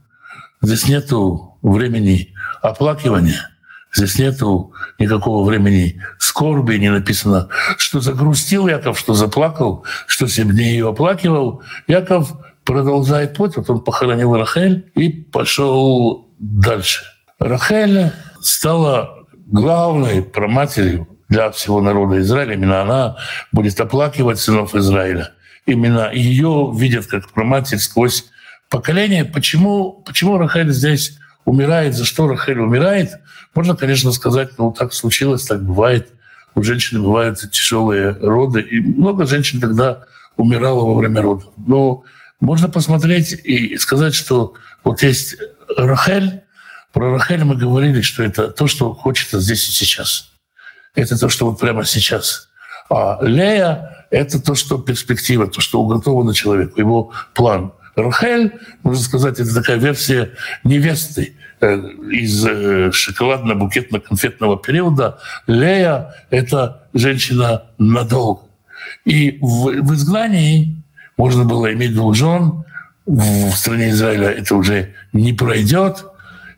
Здесь 0.61 0.87
нету 0.87 1.57
времени 1.61 2.33
оплакивания. 2.61 3.50
Здесь 3.93 4.19
нету 4.19 4.73
никакого 4.99 5.45
времени 5.45 6.01
скорби, 6.17 6.75
не 6.75 6.89
написано, 6.89 7.49
что 7.77 7.99
загрустил 7.99 8.67
Яков, 8.67 8.97
что 8.97 9.13
заплакал, 9.13 9.85
что 10.07 10.27
семь 10.27 10.51
дней 10.51 10.73
ее 10.73 10.89
оплакивал. 10.89 11.61
Яков 11.87 12.31
продолжает 12.63 13.35
путь, 13.35 13.57
вот 13.57 13.69
он 13.69 13.81
похоронил 13.81 14.35
Рахель 14.35 14.89
и 14.95 15.09
пошел 15.09 16.29
дальше. 16.39 17.03
Рахель 17.37 18.11
стала 18.41 19.25
главной 19.47 20.23
проматерью 20.23 21.07
для 21.27 21.51
всего 21.51 21.81
народа 21.81 22.19
Израиля. 22.21 22.53
Именно 22.53 22.81
она 22.81 23.17
будет 23.51 23.79
оплакивать 23.79 24.39
сынов 24.39 24.73
Израиля. 24.75 25.31
Именно 25.65 26.11
ее 26.13 26.71
видят 26.75 27.07
как 27.07 27.29
проматерь 27.29 27.79
сквозь 27.79 28.25
поколение. 28.69 29.25
Почему, 29.25 30.01
почему 30.05 30.37
Рахель 30.37 30.71
здесь 30.71 31.17
умирает, 31.45 31.95
за 31.95 32.05
что 32.05 32.27
Рахель 32.27 32.59
умирает, 32.59 33.19
можно, 33.53 33.75
конечно, 33.75 34.11
сказать, 34.11 34.57
ну, 34.57 34.71
так 34.71 34.93
случилось, 34.93 35.45
так 35.45 35.63
бывает. 35.63 36.09
У 36.53 36.63
женщины 36.63 37.01
бывают 37.01 37.39
тяжелые 37.51 38.11
роды, 38.11 38.61
и 38.61 38.79
много 38.81 39.25
женщин 39.25 39.59
тогда 39.61 40.05
умирало 40.37 40.85
во 40.85 40.95
время 40.95 41.21
родов. 41.21 41.51
Но 41.57 42.03
можно 42.39 42.69
посмотреть 42.69 43.31
и 43.31 43.77
сказать, 43.77 44.13
что 44.13 44.53
вот 44.83 45.01
есть 45.03 45.37
Рахель, 45.77 46.41
про 46.91 47.11
Рахель 47.11 47.43
мы 47.43 47.55
говорили, 47.55 48.01
что 48.01 48.23
это 48.23 48.49
то, 48.49 48.67
что 48.67 48.93
хочется 48.93 49.39
здесь 49.39 49.67
и 49.69 49.71
сейчас. 49.71 50.31
Это 50.93 51.17
то, 51.17 51.29
что 51.29 51.49
вот 51.49 51.59
прямо 51.59 51.85
сейчас. 51.85 52.49
А 52.89 53.19
Лея— 53.21 54.05
это 54.11 54.41
то, 54.41 54.55
что 54.55 54.77
перспектива, 54.77 55.47
то, 55.47 55.61
что 55.61 55.81
уготовано 55.81 56.33
человеку, 56.33 56.79
его 56.79 57.11
план. 57.33 57.71
Рахель, 57.95 58.53
можно 58.83 59.01
сказать, 59.01 59.39
это 59.39 59.53
такая 59.53 59.77
версия 59.77 60.31
невесты 60.63 61.33
э, 61.59 61.75
из 62.11 62.45
э, 62.45 62.91
шоколадно-букетно-конфетного 62.91 64.61
периода. 64.61 65.19
Лея— 65.47 66.15
это 66.29 66.87
женщина 66.93 67.63
надолго. 67.77 68.43
И 69.05 69.37
в, 69.41 69.71
в 69.81 69.93
изгнании 69.93 70.81
можно 71.17 71.43
было 71.43 71.73
иметь 71.73 71.93
двух 71.93 72.15
жен, 72.15 72.63
в 73.05 73.51
стране 73.51 73.89
Израиля 73.89 74.29
это 74.29 74.55
уже 74.55 74.93
не 75.11 75.33
пройдет. 75.33 76.05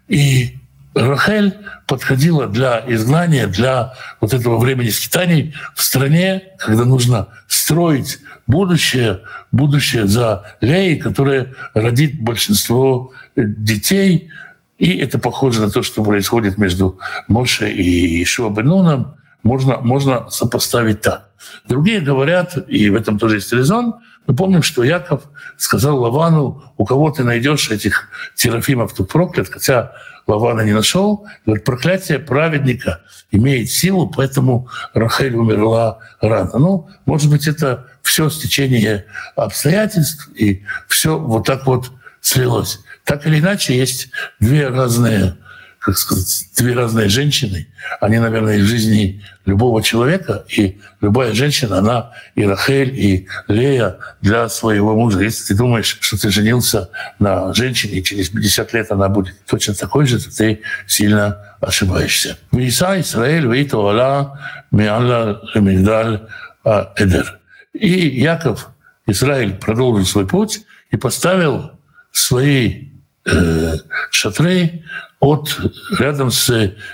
И 0.07 0.57
Рахель 0.95 1.57
подходила 1.87 2.47
для 2.47 2.83
изгнания, 2.87 3.47
для 3.47 3.93
вот 4.21 4.33
этого 4.33 4.57
времени 4.57 4.89
скитаний 4.89 5.55
в 5.75 5.81
стране, 5.81 6.43
когда 6.59 6.85
нужно 6.85 7.29
строить 7.47 8.19
будущее, 8.47 9.21
будущее 9.51 10.07
за 10.07 10.45
Леей, 10.61 10.97
которая 10.97 11.53
родит 11.73 12.21
большинство 12.21 13.11
детей. 13.35 14.29
И 14.77 14.97
это 14.97 15.17
похоже 15.17 15.61
на 15.61 15.71
то, 15.71 15.81
что 15.81 16.03
происходит 16.03 16.57
между 16.57 16.99
Моше 17.27 17.71
и 17.71 18.21
Ишуа 18.21 18.49
Бенуном. 18.49 19.15
Можно, 19.43 19.79
можно 19.79 20.29
сопоставить 20.29 21.01
так. 21.01 21.29
Другие 21.67 21.99
говорят, 21.99 22.57
и 22.67 22.89
в 22.89 22.95
этом 22.95 23.19
тоже 23.19 23.35
есть 23.35 23.51
резон, 23.51 23.95
мы 24.25 24.35
помним, 24.35 24.63
что 24.63 24.83
Яков 24.83 25.23
сказал 25.57 25.99
Лавану, 25.99 26.63
у 26.77 26.85
кого 26.85 27.11
ты 27.11 27.23
найдешь 27.23 27.69
этих 27.69 28.09
терафимов, 28.35 28.93
тут 28.93 29.09
проклят, 29.11 29.49
хотя 29.49 29.91
Лавана 30.27 30.61
не 30.61 30.73
нашел. 30.73 31.25
Говорит, 31.45 31.65
проклятие 31.65 32.19
праведника 32.19 33.01
имеет 33.31 33.69
силу, 33.69 34.07
поэтому 34.07 34.69
Рахель 34.93 35.35
умерла 35.35 35.99
рано. 36.21 36.57
Ну, 36.57 36.89
может 37.05 37.29
быть, 37.29 37.47
это 37.47 37.87
все 38.01 38.29
стечение 38.29 39.05
обстоятельств, 39.35 40.29
и 40.35 40.63
все 40.87 41.17
вот 41.17 41.45
так 41.45 41.65
вот 41.65 41.91
слилось. 42.21 42.79
Так 43.03 43.27
или 43.27 43.39
иначе, 43.39 43.77
есть 43.77 44.09
две 44.39 44.69
разные 44.69 45.35
как 45.83 45.97
сказать, 45.97 46.45
две 46.57 46.73
разные 46.73 47.09
женщины. 47.09 47.67
Они, 47.99 48.17
наверное, 48.17 48.57
в 48.57 48.65
жизни 48.65 49.21
любого 49.45 49.83
человека, 49.83 50.45
и 50.47 50.79
любая 51.01 51.33
женщина, 51.33 51.79
она 51.79 52.11
и 52.35 52.45
Рахель, 52.45 52.97
и 52.97 53.27
Лея 53.49 53.97
для 54.21 54.47
своего 54.47 54.95
мужа. 54.95 55.19
Если 55.19 55.43
ты 55.43 55.55
думаешь, 55.55 55.97
что 55.99 56.17
ты 56.17 56.29
женился 56.29 56.89
на 57.19 57.53
женщине, 57.53 57.99
и 57.99 58.03
через 58.03 58.29
50 58.29 58.73
лет 58.73 58.91
она 58.93 59.09
будет 59.09 59.35
точно 59.45 59.73
такой 59.73 60.05
же, 60.07 60.23
то 60.23 60.33
ты 60.33 60.61
сильно 60.87 61.57
ошибаешься. 61.59 62.37
Виса 62.53 63.01
Израиль 63.01 63.45
вейто 63.45 63.75
Алла 63.75 64.39
миалла 64.71 65.41
лемигдаль 65.53 66.21
Эдер. 66.63 67.39
И 67.73 68.21
Яков, 68.21 68.69
Израиль, 69.05 69.55
продолжил 69.55 70.05
свой 70.05 70.25
путь 70.25 70.61
и 70.91 70.95
поставил 70.95 71.71
свои 72.13 72.92
э, 73.25 73.75
шатры 74.11 74.83
от, 75.19 75.59
рядом 75.99 76.31
с 76.31 76.49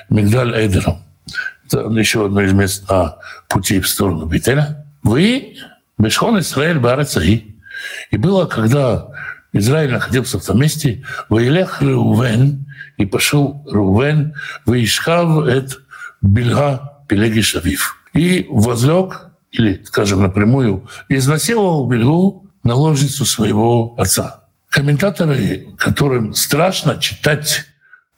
Мигдаль-Эдером. 0.09 1.03
Это 1.65 1.87
еще 1.89 2.25
одно 2.25 2.41
из 2.41 2.53
мест 2.53 2.89
на 2.89 3.17
пути 3.47 3.79
в 3.79 3.87
сторону 3.87 4.25
Бетеля. 4.25 4.85
Вы 5.03 5.57
Бешхон 5.97 6.39
Израиль 6.39 6.79
Барацаи. 6.79 7.55
И 8.11 8.17
было, 8.17 8.45
когда 8.45 9.07
Израиль 9.53 9.91
находился 9.91 10.39
в 10.39 10.45
том 10.45 10.59
месте, 10.59 11.03
Ваилех 11.29 11.81
Рувен, 11.81 12.65
и 12.97 13.05
пошел 13.05 13.63
Рувен, 13.69 14.33
Ваишхав 14.65 15.47
эт 15.47 15.79
Бельга 16.21 17.03
Пелеги 17.07 17.41
Шавив. 17.41 17.95
И 18.13 18.47
возлег, 18.49 19.27
или, 19.51 19.81
скажем 19.85 20.21
напрямую, 20.21 20.87
изнасиловал 21.07 21.87
Бельгу 21.87 22.47
наложницу 22.63 23.25
своего 23.25 23.95
отца. 23.97 24.38
Комментаторы, 24.69 25.67
которым 25.77 26.33
страшно 26.33 26.99
читать 26.99 27.65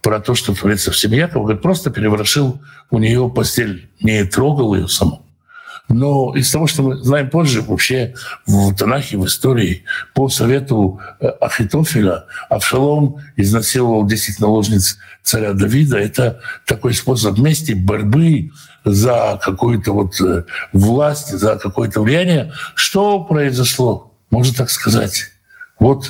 про 0.01 0.19
то, 0.19 0.35
что 0.35 0.53
творится 0.53 0.91
в 0.91 0.97
семье, 0.97 1.19
Яков 1.19 1.43
говорит, 1.43 1.61
просто 1.61 1.91
переворошил 1.91 2.61
у 2.89 2.99
нее 2.99 3.29
постель, 3.33 3.89
не 4.01 4.23
трогал 4.25 4.75
ее 4.75 4.87
саму. 4.87 5.25
Но 5.87 6.33
из 6.35 6.49
того, 6.51 6.67
что 6.67 6.83
мы 6.83 6.95
знаем 6.97 7.29
позже, 7.29 7.61
вообще 7.61 8.15
в 8.45 8.73
Танахе, 8.75 9.17
в 9.17 9.25
истории, 9.25 9.83
по 10.13 10.29
совету 10.29 10.99
э, 11.19 11.27
Ахитофеля, 11.41 12.25
Авшалом 12.49 13.17
изнасиловал 13.35 14.05
10 14.05 14.39
наложниц 14.39 14.97
царя 15.23 15.53
Давида. 15.53 15.97
Это 15.97 16.41
такой 16.65 16.93
способ 16.93 17.37
мести, 17.37 17.73
борьбы 17.73 18.51
за 18.85 19.39
какую-то 19.43 19.91
вот 19.91 20.19
э, 20.21 20.45
власть, 20.71 21.29
за 21.29 21.57
какое-то 21.57 22.01
влияние. 22.01 22.53
Что 22.75 23.23
произошло? 23.23 24.13
Можно 24.29 24.55
так 24.55 24.69
сказать. 24.69 25.25
Вот 25.79 26.09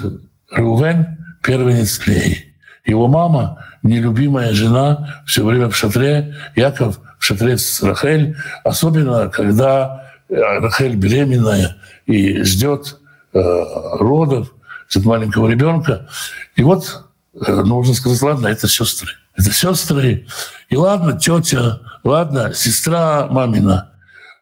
Рувен, 0.51 1.17
первенец 1.41 2.05
Леи. 2.05 2.53
Его 2.85 3.07
мама, 3.07 3.65
нелюбимая 3.83 4.53
жена, 4.53 5.23
все 5.25 5.45
время 5.45 5.69
в 5.69 5.75
шатре. 5.75 6.35
Яков 6.55 6.99
в 7.19 7.23
шатре 7.23 7.57
с 7.57 7.81
Рахель. 7.81 8.35
Особенно, 8.63 9.29
когда 9.29 10.11
э, 10.29 10.35
Рахель 10.35 10.95
беременная 10.95 11.77
и 12.05 12.43
ждет 12.43 12.99
э, 13.33 13.39
родов, 13.39 14.53
ждет 14.89 15.05
маленького 15.05 15.47
ребенка. 15.47 16.07
И 16.55 16.63
вот 16.63 17.05
э, 17.33 17.51
нужно 17.53 17.93
сказать, 17.93 18.21
ладно, 18.21 18.47
это 18.47 18.67
сестры. 18.67 19.11
Это 19.37 19.51
сестры. 19.51 20.25
И 20.69 20.75
ладно, 20.75 21.17
тетя, 21.17 21.79
ладно, 22.03 22.53
сестра 22.53 23.27
мамина. 23.27 23.91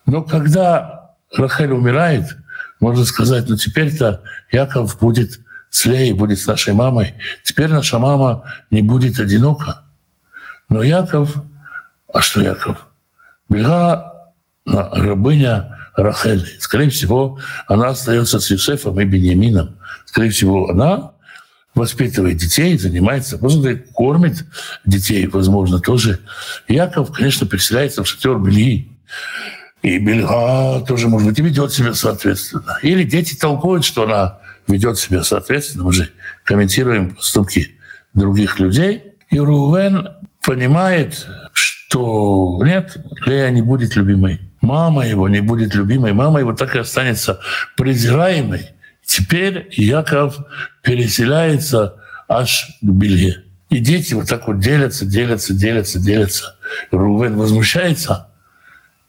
Но 0.05 0.23
когда 0.23 1.11
Рахель 1.35 1.71
умирает, 1.71 2.37
можно 2.79 3.05
сказать, 3.05 3.45
ну 3.47 3.57
теперь-то 3.57 4.23
Яков 4.51 4.97
будет 4.99 5.39
с 5.69 5.85
Леей, 5.85 6.13
будет 6.13 6.39
с 6.39 6.47
нашей 6.47 6.73
мамой. 6.73 7.13
Теперь 7.43 7.69
наша 7.69 7.99
мама 7.99 8.43
не 8.71 8.81
будет 8.81 9.19
одинока. 9.19 9.83
Но 10.67 10.83
Яков, 10.83 11.35
а 12.13 12.21
что 12.21 12.41
Яков? 12.41 12.87
Бега 13.49 14.33
рабыня 14.65 15.77
Рахель. 15.95 16.45
Скорее 16.59 16.89
всего, 16.89 17.39
она 17.67 17.89
остается 17.89 18.39
с 18.39 18.49
Юсефом 18.49 18.99
и 18.99 19.05
Бениамином. 19.05 19.77
Скорее 20.05 20.29
всего, 20.29 20.69
она 20.69 21.11
воспитывает 21.75 22.37
детей, 22.37 22.77
занимается, 22.77 23.37
просто 23.37 23.75
кормит 23.93 24.45
детей, 24.85 25.27
возможно, 25.27 25.79
тоже. 25.79 26.19
Яков, 26.67 27.11
конечно, 27.11 27.47
переселяется 27.47 28.03
в 28.03 28.07
шатер 28.07 28.37
Бельи. 28.37 28.91
И 29.81 29.97
Бельга 29.97 30.81
тоже, 30.85 31.07
может 31.07 31.29
быть, 31.29 31.39
и 31.39 31.41
ведет 31.41 31.71
себя 31.71 31.93
соответственно. 31.93 32.77
Или 32.81 33.03
дети 33.03 33.35
толкуют, 33.35 33.85
что 33.85 34.03
она 34.03 34.38
ведет 34.69 34.97
себя 34.97 35.23
соответственно. 35.23 35.83
Мы 35.83 35.93
же 35.93 36.09
комментируем 36.43 37.15
поступки 37.15 37.75
других 38.13 38.59
людей. 38.59 39.03
И 39.29 39.39
Рувен 39.39 40.09
понимает, 40.43 41.27
что 41.53 42.59
нет, 42.63 42.97
Лея 43.25 43.49
не 43.49 43.61
будет 43.61 43.95
любимой. 43.95 44.39
Мама 44.61 45.05
его 45.07 45.29
не 45.29 45.41
будет 45.41 45.75
любимой. 45.75 46.13
Мама 46.13 46.39
его 46.39 46.53
так 46.53 46.75
и 46.75 46.79
останется 46.79 47.39
презираемой. 47.75 48.69
Теперь 49.03 49.67
Яков 49.71 50.37
переселяется 50.81 51.95
аж 52.27 52.77
к 52.81 52.85
Белье. 52.85 53.43
И 53.69 53.79
дети 53.79 54.13
вот 54.13 54.27
так 54.27 54.47
вот 54.47 54.59
делятся, 54.59 55.05
делятся, 55.05 55.53
делятся, 55.53 55.99
делятся. 55.99 56.55
Рувен 56.91 57.37
возмущается 57.37 58.29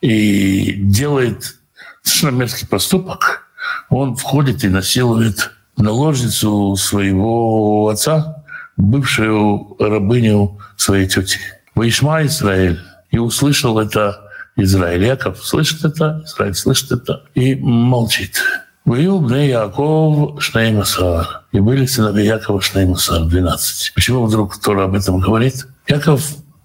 и 0.01 0.75
делает 0.77 1.55
совершенно 2.03 2.40
мерзкий 2.40 2.68
поступок. 2.68 3.50
Он 3.89 4.17
входит 4.17 4.65
и 4.65 4.69
насилует 4.69 5.51
наложницу 5.77 6.77
своего 6.77 7.89
отца, 7.89 8.45
бывшую 8.77 9.77
рабыню 9.79 10.59
своей 10.77 11.07
тети. 11.07 11.39
Ваишма 11.75 12.25
Израиль. 12.27 12.81
И 13.11 13.19
услышал 13.19 13.79
это 13.79 14.31
Израиль. 14.57 15.05
Яков 15.05 15.45
слышит 15.45 15.85
это, 15.85 16.23
Израиль 16.25 16.55
слышит 16.55 16.93
это 16.93 17.25
и 17.35 17.55
молчит. 17.57 18.41
Вою 18.85 19.21
бне 19.21 19.49
Яков 19.49 20.43
Шнеймасар. 20.43 21.43
И 21.53 21.61
были 21.61 21.87
сыновья 21.87 22.35
Якова 22.35 22.61
Шнеймасар, 22.61 23.25
12. 23.25 23.95
Почему 23.95 24.25
вдруг 24.25 24.57
Тора 24.59 24.85
об 24.85 24.95
этом 24.95 25.21
говорит? 25.21 25.67
Яков, 25.87 26.23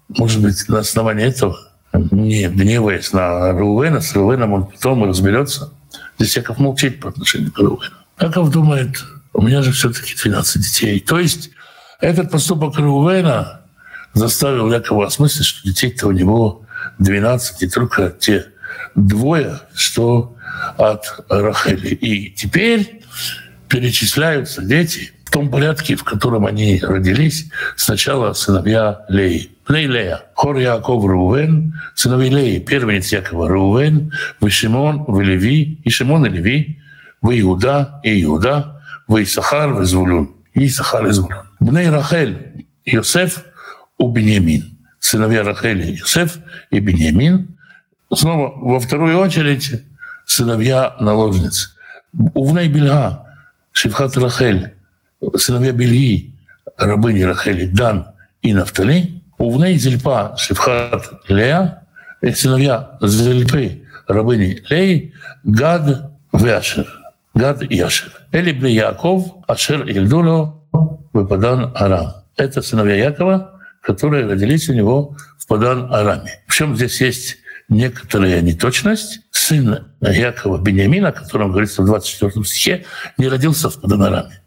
может 0.08 0.40
быть, 0.40 0.68
на 0.68 0.78
основании 0.78 1.26
этого, 1.26 1.56
не 1.92 2.48
гневаясь 2.48 3.12
на 3.12 3.52
Рувена, 3.52 4.00
с 4.00 4.14
Рувеном 4.14 4.52
он 4.54 4.66
потом 4.66 5.04
разберется. 5.04 5.72
Здесь 6.18 6.36
Яков 6.36 6.58
молчит 6.58 7.00
по 7.00 7.08
отношению 7.08 7.52
к 7.52 7.58
Рувену. 7.58 7.94
Яков 8.20 8.50
думает, 8.50 9.04
у 9.32 9.42
меня 9.42 9.62
же 9.62 9.72
все-таки 9.72 10.14
12 10.14 10.62
детей. 10.62 11.00
То 11.00 11.18
есть 11.18 11.50
этот 12.00 12.30
поступок 12.30 12.78
Рувена 12.78 13.62
заставил 14.14 14.72
Якова 14.72 15.06
осмыслить, 15.06 15.46
что 15.46 15.68
детей-то 15.68 16.08
у 16.08 16.12
него 16.12 16.62
12, 16.98 17.62
и 17.62 17.68
только 17.68 18.10
те 18.10 18.46
двое, 18.94 19.60
что 19.74 20.36
от 20.78 21.24
Рахели. 21.28 21.88
И 21.88 22.30
теперь 22.30 23.02
перечисляются 23.68 24.62
дети 24.62 25.12
в 25.26 25.30
том 25.30 25.50
порядке, 25.50 25.96
в 25.96 26.04
котором 26.04 26.46
они 26.46 26.80
родились. 26.80 27.50
Сначала 27.76 28.32
сыновья 28.32 29.04
Леи. 29.08 29.50
Лея, 29.68 30.22
Хор 30.34 30.58
Яков 30.58 31.04
Рувен, 31.04 31.74
сыновья 31.96 32.30
Леи, 32.30 32.60
первенец 32.60 33.12
Якова 33.12 33.48
Рувен, 33.48 34.12
вы 34.40 34.48
Леви, 34.48 35.80
и 35.84 35.90
Шимон 35.90 36.26
и 36.26 36.28
Леви, 36.28 36.80
вы 37.20 37.40
Иуда 37.40 38.00
и 38.04 38.22
Иуда, 38.22 38.80
вы 39.08 39.24
Исахар, 39.24 39.72
вы 39.74 39.84
Звулун, 39.84 40.30
и 40.54 40.66
Исахар 40.66 41.06
и 41.08 41.10
Звулун. 41.10 41.42
Бней 41.58 41.90
Рахель, 41.90 42.66
Йосеф, 42.84 43.44
у 43.98 44.08
Беньямин. 44.12 44.78
Сыновья 45.00 45.42
Рахели, 45.42 45.96
Йосеф 45.96 46.38
и 46.70 46.78
Беньямин. 46.78 47.56
Снова 48.14 48.52
во 48.56 48.78
вторую 48.78 49.18
очередь 49.18 49.82
сыновья 50.24 50.94
наложниц. 51.00 51.76
Увней 52.34 52.68
Бельга, 52.68 53.26
Шевхат 53.72 54.16
Рахель, 54.16 54.75
сыновья 55.36 55.72
Бельги, 55.72 56.34
рабыни 56.76 57.22
Рахели, 57.22 57.66
Дан 57.66 58.08
и 58.42 58.52
Нафтали. 58.54 59.22
Увней 59.38 59.76
Зельпа, 59.76 60.34
Шевхат 60.38 61.10
Лея, 61.28 61.82
и 62.22 62.30
сыновья 62.32 62.96
Зельпы, 63.02 63.82
рабыни 64.06 64.62
Леи, 64.70 65.12
Гад 65.44 66.10
Вяшер. 66.32 66.86
Гад 67.34 67.62
Яшер. 67.70 68.12
Эли 68.32 68.52
бли 68.52 68.72
Яков, 68.72 69.24
Ашер 69.46 69.86
Ильдуло, 69.86 70.62
Выпадан 71.12 71.72
Арам. 71.74 72.14
Это 72.36 72.60
сыновья 72.60 72.96
Якова, 72.96 73.60
которые 73.80 74.26
родились 74.26 74.68
у 74.68 74.74
него 74.74 75.16
в 75.38 75.46
Падан-Араме. 75.46 76.30
Причем 76.46 76.76
здесь 76.76 77.00
есть 77.00 77.36
некоторая 77.68 78.42
неточность. 78.42 79.20
Сын 79.30 79.86
Якова 80.00 80.58
Бениамина, 80.58 81.08
о 81.08 81.12
котором 81.12 81.50
говорится 81.50 81.82
в 81.82 81.86
24 81.86 82.44
стихе, 82.44 82.84
не 83.16 83.28
родился 83.28 83.70
в 83.70 83.80
Паданараме. 83.80 84.40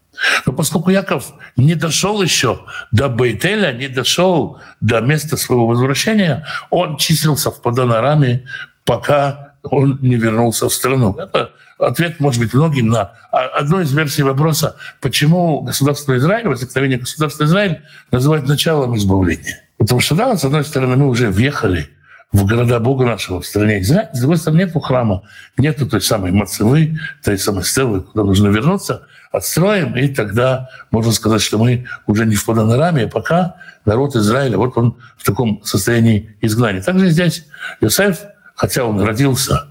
Но 0.46 0.52
поскольку 0.52 0.90
Яков 0.90 1.32
не 1.56 1.74
дошел 1.74 2.20
еще 2.22 2.60
до 2.92 3.08
Бейтеля, 3.08 3.72
не 3.72 3.88
дошел 3.88 4.58
до 4.80 5.00
места 5.00 5.36
своего 5.36 5.66
возвращения, 5.66 6.46
он 6.70 6.96
числился 6.96 7.50
в 7.50 7.62
Паданараме, 7.62 8.44
пока 8.84 9.54
он 9.62 9.98
не 10.00 10.16
вернулся 10.16 10.68
в 10.68 10.72
страну. 10.72 11.14
Это 11.14 11.52
ответ 11.78 12.20
может 12.20 12.40
быть 12.40 12.54
многим 12.54 12.88
на 12.88 13.12
одну 13.30 13.80
из 13.80 13.92
версий 13.92 14.22
вопроса, 14.22 14.76
почему 15.00 15.62
государство 15.62 16.16
Израиль, 16.16 16.48
возникновение 16.48 16.98
государства 16.98 17.44
Израиль 17.44 17.82
называют 18.10 18.46
началом 18.46 18.96
избавления. 18.96 19.62
Потому 19.78 20.00
что, 20.00 20.14
да, 20.14 20.36
с 20.36 20.44
одной 20.44 20.64
стороны, 20.64 20.96
мы 20.96 21.08
уже 21.08 21.30
въехали 21.30 21.88
в 22.32 22.46
города 22.46 22.78
Бога 22.78 23.04
нашего 23.06 23.40
в 23.40 23.46
стране 23.46 23.80
Израиль. 23.80 24.08
С 24.12 24.20
другой 24.20 24.36
стороны, 24.36 24.60
нету 24.60 24.80
храма, 24.80 25.22
нету 25.56 25.86
той 25.86 26.00
самой 26.00 26.32
Мацевы, 26.32 26.98
той 27.24 27.38
самой 27.38 27.64
стелы, 27.64 28.02
куда 28.02 28.24
нужно 28.24 28.48
вернуться, 28.48 29.06
отстроим, 29.30 29.96
и 29.96 30.08
тогда 30.08 30.68
можно 30.90 31.12
сказать, 31.12 31.40
что 31.40 31.58
мы 31.58 31.86
уже 32.06 32.26
не 32.26 32.34
в 32.34 32.44
Паданараме, 32.44 33.04
а 33.04 33.08
пока 33.08 33.56
народ 33.84 34.16
Израиля, 34.16 34.58
вот 34.58 34.76
он 34.76 34.96
в 35.16 35.24
таком 35.24 35.62
состоянии 35.64 36.36
изгнания. 36.40 36.82
Также 36.82 37.10
здесь 37.10 37.46
Иосиф, 37.80 38.18
хотя 38.54 38.84
он 38.84 39.00
родился 39.00 39.68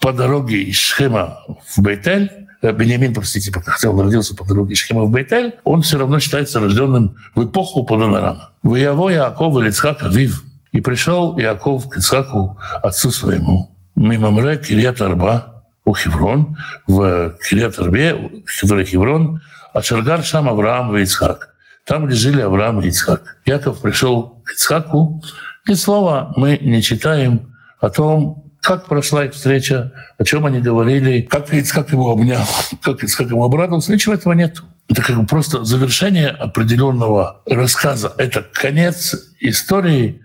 по 0.00 0.12
дороге 0.12 0.62
из 0.62 0.76
Шхема 0.76 1.38
в 1.74 1.82
Бейтель, 1.82 2.30
э, 2.62 2.72
Бенямин, 2.72 3.12
простите, 3.12 3.52
хотя 3.52 3.90
он 3.90 4.00
родился 4.00 4.36
по 4.36 4.44
дороге 4.44 4.74
Шхема 4.74 5.02
в 5.02 5.10
Бейтель, 5.10 5.56
он 5.64 5.82
все 5.82 5.98
равно 5.98 6.20
считается 6.20 6.60
рожденным 6.60 7.16
в 7.34 7.44
эпоху 7.44 7.84
Паданарама. 7.84 8.50
В 8.62 8.76
Яво 8.76 9.08
Яаков 9.08 9.60
Ицхак 9.64 10.02
Авив, 10.04 10.44
и 10.70 10.80
пришел 10.80 11.38
Иаков 11.40 11.88
к 11.88 11.96
Ицхаку, 11.96 12.58
отцу 12.82 13.10
своему, 13.10 13.74
мимо 13.96 14.30
Мре, 14.30 14.58
Кириат 14.58 15.00
Арба, 15.00 15.55
у 15.86 15.94
Хеврон, 15.94 16.58
в 16.86 17.34
Арбе, 17.78 18.42
который 18.60 18.84
Хеврон, 18.84 19.40
а 19.72 19.82
Шаргар 19.82 20.22
Шам 20.22 20.48
Авраам 20.48 20.94
и 20.96 21.02
Ицхак. 21.02 21.54
Там, 21.86 22.06
где 22.06 22.16
жили 22.16 22.42
Авраам 22.42 22.82
и 22.82 22.88
Ицхак. 22.88 23.38
Яков 23.46 23.80
пришел 23.80 24.42
к 24.44 24.52
Ицхаку, 24.52 25.22
и 25.66 25.74
слова 25.74 26.34
мы 26.36 26.58
не 26.60 26.82
читаем 26.82 27.54
о 27.80 27.88
том, 27.88 28.52
как 28.60 28.86
прошла 28.86 29.24
их 29.24 29.32
встреча, 29.32 29.92
о 30.18 30.24
чем 30.24 30.44
они 30.44 30.60
говорили, 30.60 31.22
как 31.22 31.54
Ицхак 31.54 31.92
его 31.92 32.10
обнял, 32.10 32.44
как 32.82 33.02
Ицхак 33.02 33.30
ему 33.30 33.44
обрадовался. 33.44 33.92
Ничего 33.92 34.14
этого 34.14 34.34
нет. 34.34 34.60
Это 34.88 35.02
как 35.02 35.16
бы 35.16 35.26
просто 35.26 35.64
завершение 35.64 36.28
определенного 36.28 37.42
рассказа. 37.46 38.12
Это 38.18 38.44
конец 38.52 39.14
истории, 39.40 40.20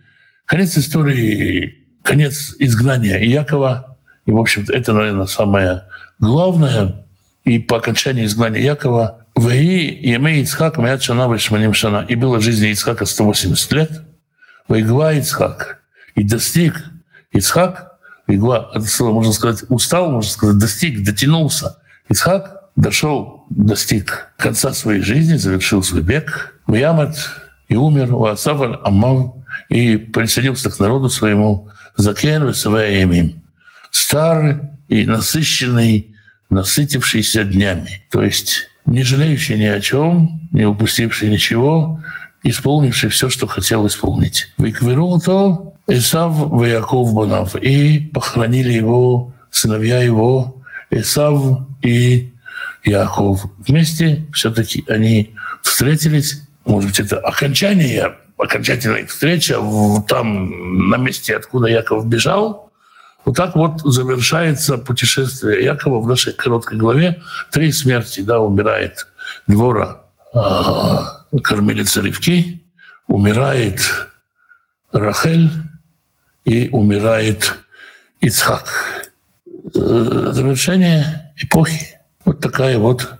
Конец 0.51 0.77
истории, 0.77 1.87
конец 2.03 2.55
изгнания 2.59 3.19
Якова 3.19 3.90
И, 4.25 4.31
в 4.31 4.37
общем-то, 4.37 4.73
это, 4.73 4.93
наверное, 4.93 5.25
самое 5.25 5.83
главное. 6.19 7.05
И 7.43 7.59
по 7.59 7.77
окончании 7.77 8.25
изгнания 8.25 8.61
Якова 8.61 9.25
«Ваи 9.35 10.15
имеет 10.15 10.47
Ицхак 10.47 10.77
мят 10.77 11.01
шана 11.01 11.31
вешманим 11.31 11.73
шана». 11.73 12.05
И 12.07 12.15
было 12.15 12.39
жизни 12.39 12.69
Ицхака 12.71 13.05
180 13.05 13.71
лет. 13.73 14.01
«Ваигва 14.67 15.13
Ицхак». 15.15 15.81
И 16.15 16.23
достиг 16.23 16.83
Ицхак, 17.31 17.97
Игла, 18.27 18.69
это 18.73 18.85
слово 18.85 19.13
можно 19.13 19.33
сказать, 19.33 19.63
устал, 19.69 20.11
можно 20.11 20.29
сказать, 20.29 20.57
достиг, 20.57 21.03
дотянулся. 21.03 21.77
Ицхак 22.09 22.69
дошел, 22.75 23.45
достиг 23.49 24.33
конца 24.37 24.73
своей 24.73 25.01
жизни, 25.01 25.37
завершил 25.37 25.83
свой 25.83 26.01
бег. 26.01 26.55
Муямат 26.67 27.15
и 27.67 27.75
умер, 27.75 28.13
у 28.13 28.25
Асафаль 28.25 28.77
Аммав, 28.83 29.35
и 29.69 29.97
присоединился 29.97 30.69
к 30.69 30.79
народу 30.79 31.09
своему, 31.09 31.69
Закен 31.95 32.47
Весаваемим. 32.47 33.41
Старый 34.11 34.57
и 34.89 35.05
насыщенный, 35.05 36.13
насытившийся 36.49 37.45
днями. 37.45 38.03
То 38.11 38.21
есть 38.21 38.67
не 38.85 39.03
жалеющий 39.03 39.57
ни 39.57 39.63
о 39.63 39.79
чем, 39.79 40.49
не 40.51 40.65
упустивший 40.65 41.29
ничего, 41.29 42.03
исполнивший 42.43 43.09
все, 43.09 43.29
что 43.29 43.47
хотел 43.47 43.87
исполнить. 43.87 44.49
Викверул 44.57 45.21
то 45.21 45.75
Исав 45.87 46.33
в 46.33 46.61
Яков 46.65 47.13
Банав. 47.13 47.55
И 47.55 47.99
похоронили 48.13 48.73
его, 48.73 49.33
сыновья 49.49 50.01
его, 50.01 50.61
Исав 50.89 51.41
и 51.81 52.33
Яков. 52.83 53.45
Вместе 53.65 54.25
все-таки 54.33 54.83
они 54.89 55.33
встретились. 55.61 56.41
Может 56.65 56.89
быть, 56.89 56.99
это 56.99 57.17
окончание, 57.17 58.13
окончательная 58.37 59.05
встреча 59.05 59.57
там, 60.09 60.89
на 60.89 60.97
месте, 60.97 61.33
откуда 61.37 61.67
Яков 61.67 62.05
бежал. 62.07 62.70
Вот 63.25 63.35
так 63.35 63.55
вот 63.55 63.81
завершается 63.81 64.77
путешествие 64.77 65.63
Якова 65.63 66.01
в 66.01 66.07
нашей 66.07 66.33
короткой 66.33 66.77
главе. 66.77 67.21
Три 67.51 67.71
смерти, 67.71 68.21
да, 68.21 68.39
умирает 68.39 69.07
двора 69.47 70.01
э, 70.33 71.39
кормилица 71.43 72.01
Ривки, 72.01 72.63
умирает 73.07 73.81
Рахель 74.91 75.49
и 76.45 76.69
умирает 76.69 77.57
Ицхак. 78.21 79.11
Э, 79.75 80.31
завершение 80.33 81.33
эпохи. 81.37 81.99
Вот 82.25 82.39
такая 82.39 82.77
вот 82.77 83.13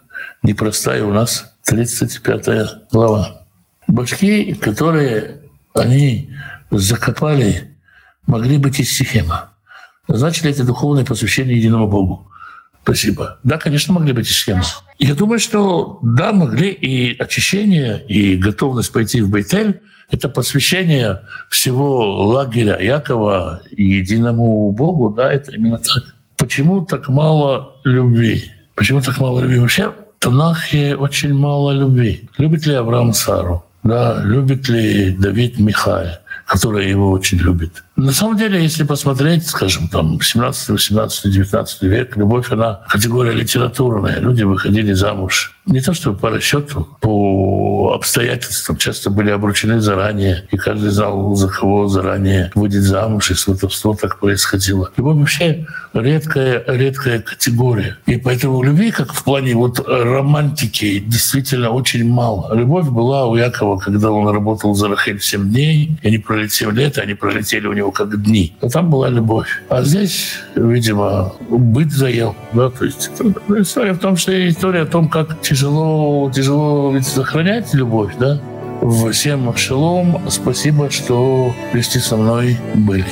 непростая 0.44 1.04
у 1.04 1.14
нас 1.14 1.54
35 1.66 2.90
глава. 2.92 3.46
Башки, 3.88 4.54
которые 4.56 5.42
они 5.74 6.34
закопали, 6.72 7.78
могли 8.26 8.58
быть 8.58 8.80
из 8.80 8.92
Сихема. 8.92 9.52
Значит 10.18 10.44
ли 10.46 10.52
это 10.52 10.64
духовное 10.64 11.06
посвящение 11.06 11.58
единому 11.58 11.88
Богу? 11.88 12.28
Спасибо. 12.84 13.38
Да, 13.44 13.58
конечно, 13.58 13.94
могли 13.94 14.12
быть 14.12 14.30
и 14.30 14.34
схемы. 14.34 14.64
Я 14.98 15.14
думаю, 15.14 15.40
что 15.40 16.00
да, 16.02 16.32
могли 16.32 16.70
и 16.70 17.18
очищение, 17.18 18.04
и 18.08 18.36
готовность 18.38 18.92
пойти 18.92 19.22
в 19.22 19.30
Бейтель— 19.30 19.82
это 20.12 20.30
посвящение 20.30 21.22
всего 21.50 22.26
лагеря 22.28 22.78
Якова 22.80 23.62
единому 23.72 24.72
Богу, 24.72 25.10
да, 25.10 25.32
это 25.32 25.52
именно 25.52 25.78
так. 25.78 26.16
Почему 26.38 26.86
так 26.86 27.08
мало 27.08 27.76
любви? 27.84 28.52
Почему 28.76 29.02
так 29.02 29.20
мало 29.20 29.42
любви? 29.42 29.60
Вообще 29.60 29.90
в 29.90 29.94
Танахе 30.20 30.96
очень 30.96 31.34
мало 31.34 31.72
любви. 31.72 32.30
Любит 32.38 32.66
ли 32.66 32.74
Авраам 32.74 33.14
Сару? 33.14 33.64
Да, 33.84 34.22
любит 34.24 34.68
ли 34.70 35.12
Давид 35.12 35.60
Михаил? 35.60 36.12
которая 36.52 36.86
его 36.86 37.12
очень 37.12 37.38
любит. 37.38 37.84
На 38.04 38.14
самом 38.14 38.36
деле, 38.36 38.64
если 38.64 38.84
посмотреть, 38.84 39.46
скажем, 39.46 39.88
там 39.88 40.20
17, 40.20 40.70
18, 40.70 41.32
19 41.32 41.84
век, 41.84 42.18
любовь, 42.18 42.52
она 42.52 42.82
категория 42.90 43.32
литературная. 43.32 44.20
Люди 44.20 44.42
выходили 44.42 44.92
замуж 44.94 45.54
не 45.66 45.82
то 45.82 45.94
чтобы 45.94 46.18
по 46.18 46.30
расчету, 46.30 46.88
по 47.02 47.94
обстоятельствам. 47.96 48.78
Часто 48.78 49.10
были 49.10 49.30
обручены 49.30 49.80
заранее, 49.80 50.48
и 50.52 50.58
каждый 50.58 50.90
знал, 50.90 51.36
за 51.36 51.50
кого 51.50 51.88
заранее 51.88 52.52
выйдет 52.56 52.84
замуж, 52.84 53.32
и 53.32 53.36
сватовство 53.36 53.94
так 53.94 54.20
происходило. 54.20 54.92
Любовь 54.98 55.18
вообще 55.18 55.68
редкая, 55.94 56.64
редкая 56.68 57.20
категория. 57.20 57.98
И 58.08 58.18
поэтому 58.18 58.64
любви, 58.64 58.92
как 58.92 59.14
в 59.14 59.24
плане 59.24 59.56
вот 59.56 59.80
романтики, 59.88 61.00
действительно 61.00 61.70
очень 61.70 62.10
мало. 62.10 62.54
Любовь 62.56 62.88
была 62.88 63.28
у 63.28 63.36
Якова, 63.36 63.78
когда 63.78 64.12
он 64.12 64.28
работал 64.28 64.74
за 64.74 64.88
Рахель 64.88 65.22
7 65.22 65.50
дней, 65.50 65.98
и 66.02 66.08
они 66.08 66.18
пролетели 66.18 66.52
7 66.52 66.72
лет, 66.72 66.98
и 66.98 67.02
они 67.02 67.14
пролетели 67.14 67.68
у 67.68 67.74
него 67.74 67.91
как 67.92 68.22
дни. 68.24 68.56
Но 68.62 68.70
там 68.70 68.90
была 68.90 69.10
любовь. 69.10 69.62
А 69.70 69.84
здесь, 69.84 70.40
видимо, 70.56 71.34
быт 71.50 71.92
заел. 71.92 72.36
Да? 72.54 72.70
То 72.70 72.86
есть 72.86 73.12
история 73.50 73.94
в 73.94 74.00
том, 74.00 74.18
что 74.18 74.32
история 74.50 74.82
о 74.82 74.86
том, 74.86 75.10
как 75.10 75.42
тяжело, 75.42 76.32
тяжело 76.34 76.92
ведь 76.94 77.08
сохранять 77.08 77.74
любовь, 77.74 78.14
да? 78.20 78.40
Всем 79.12 79.56
шалом, 79.56 80.22
спасибо, 80.30 80.90
что 80.90 81.54
вместе 81.72 82.00
со 82.00 82.18
мной 82.18 82.58
были. 82.74 83.06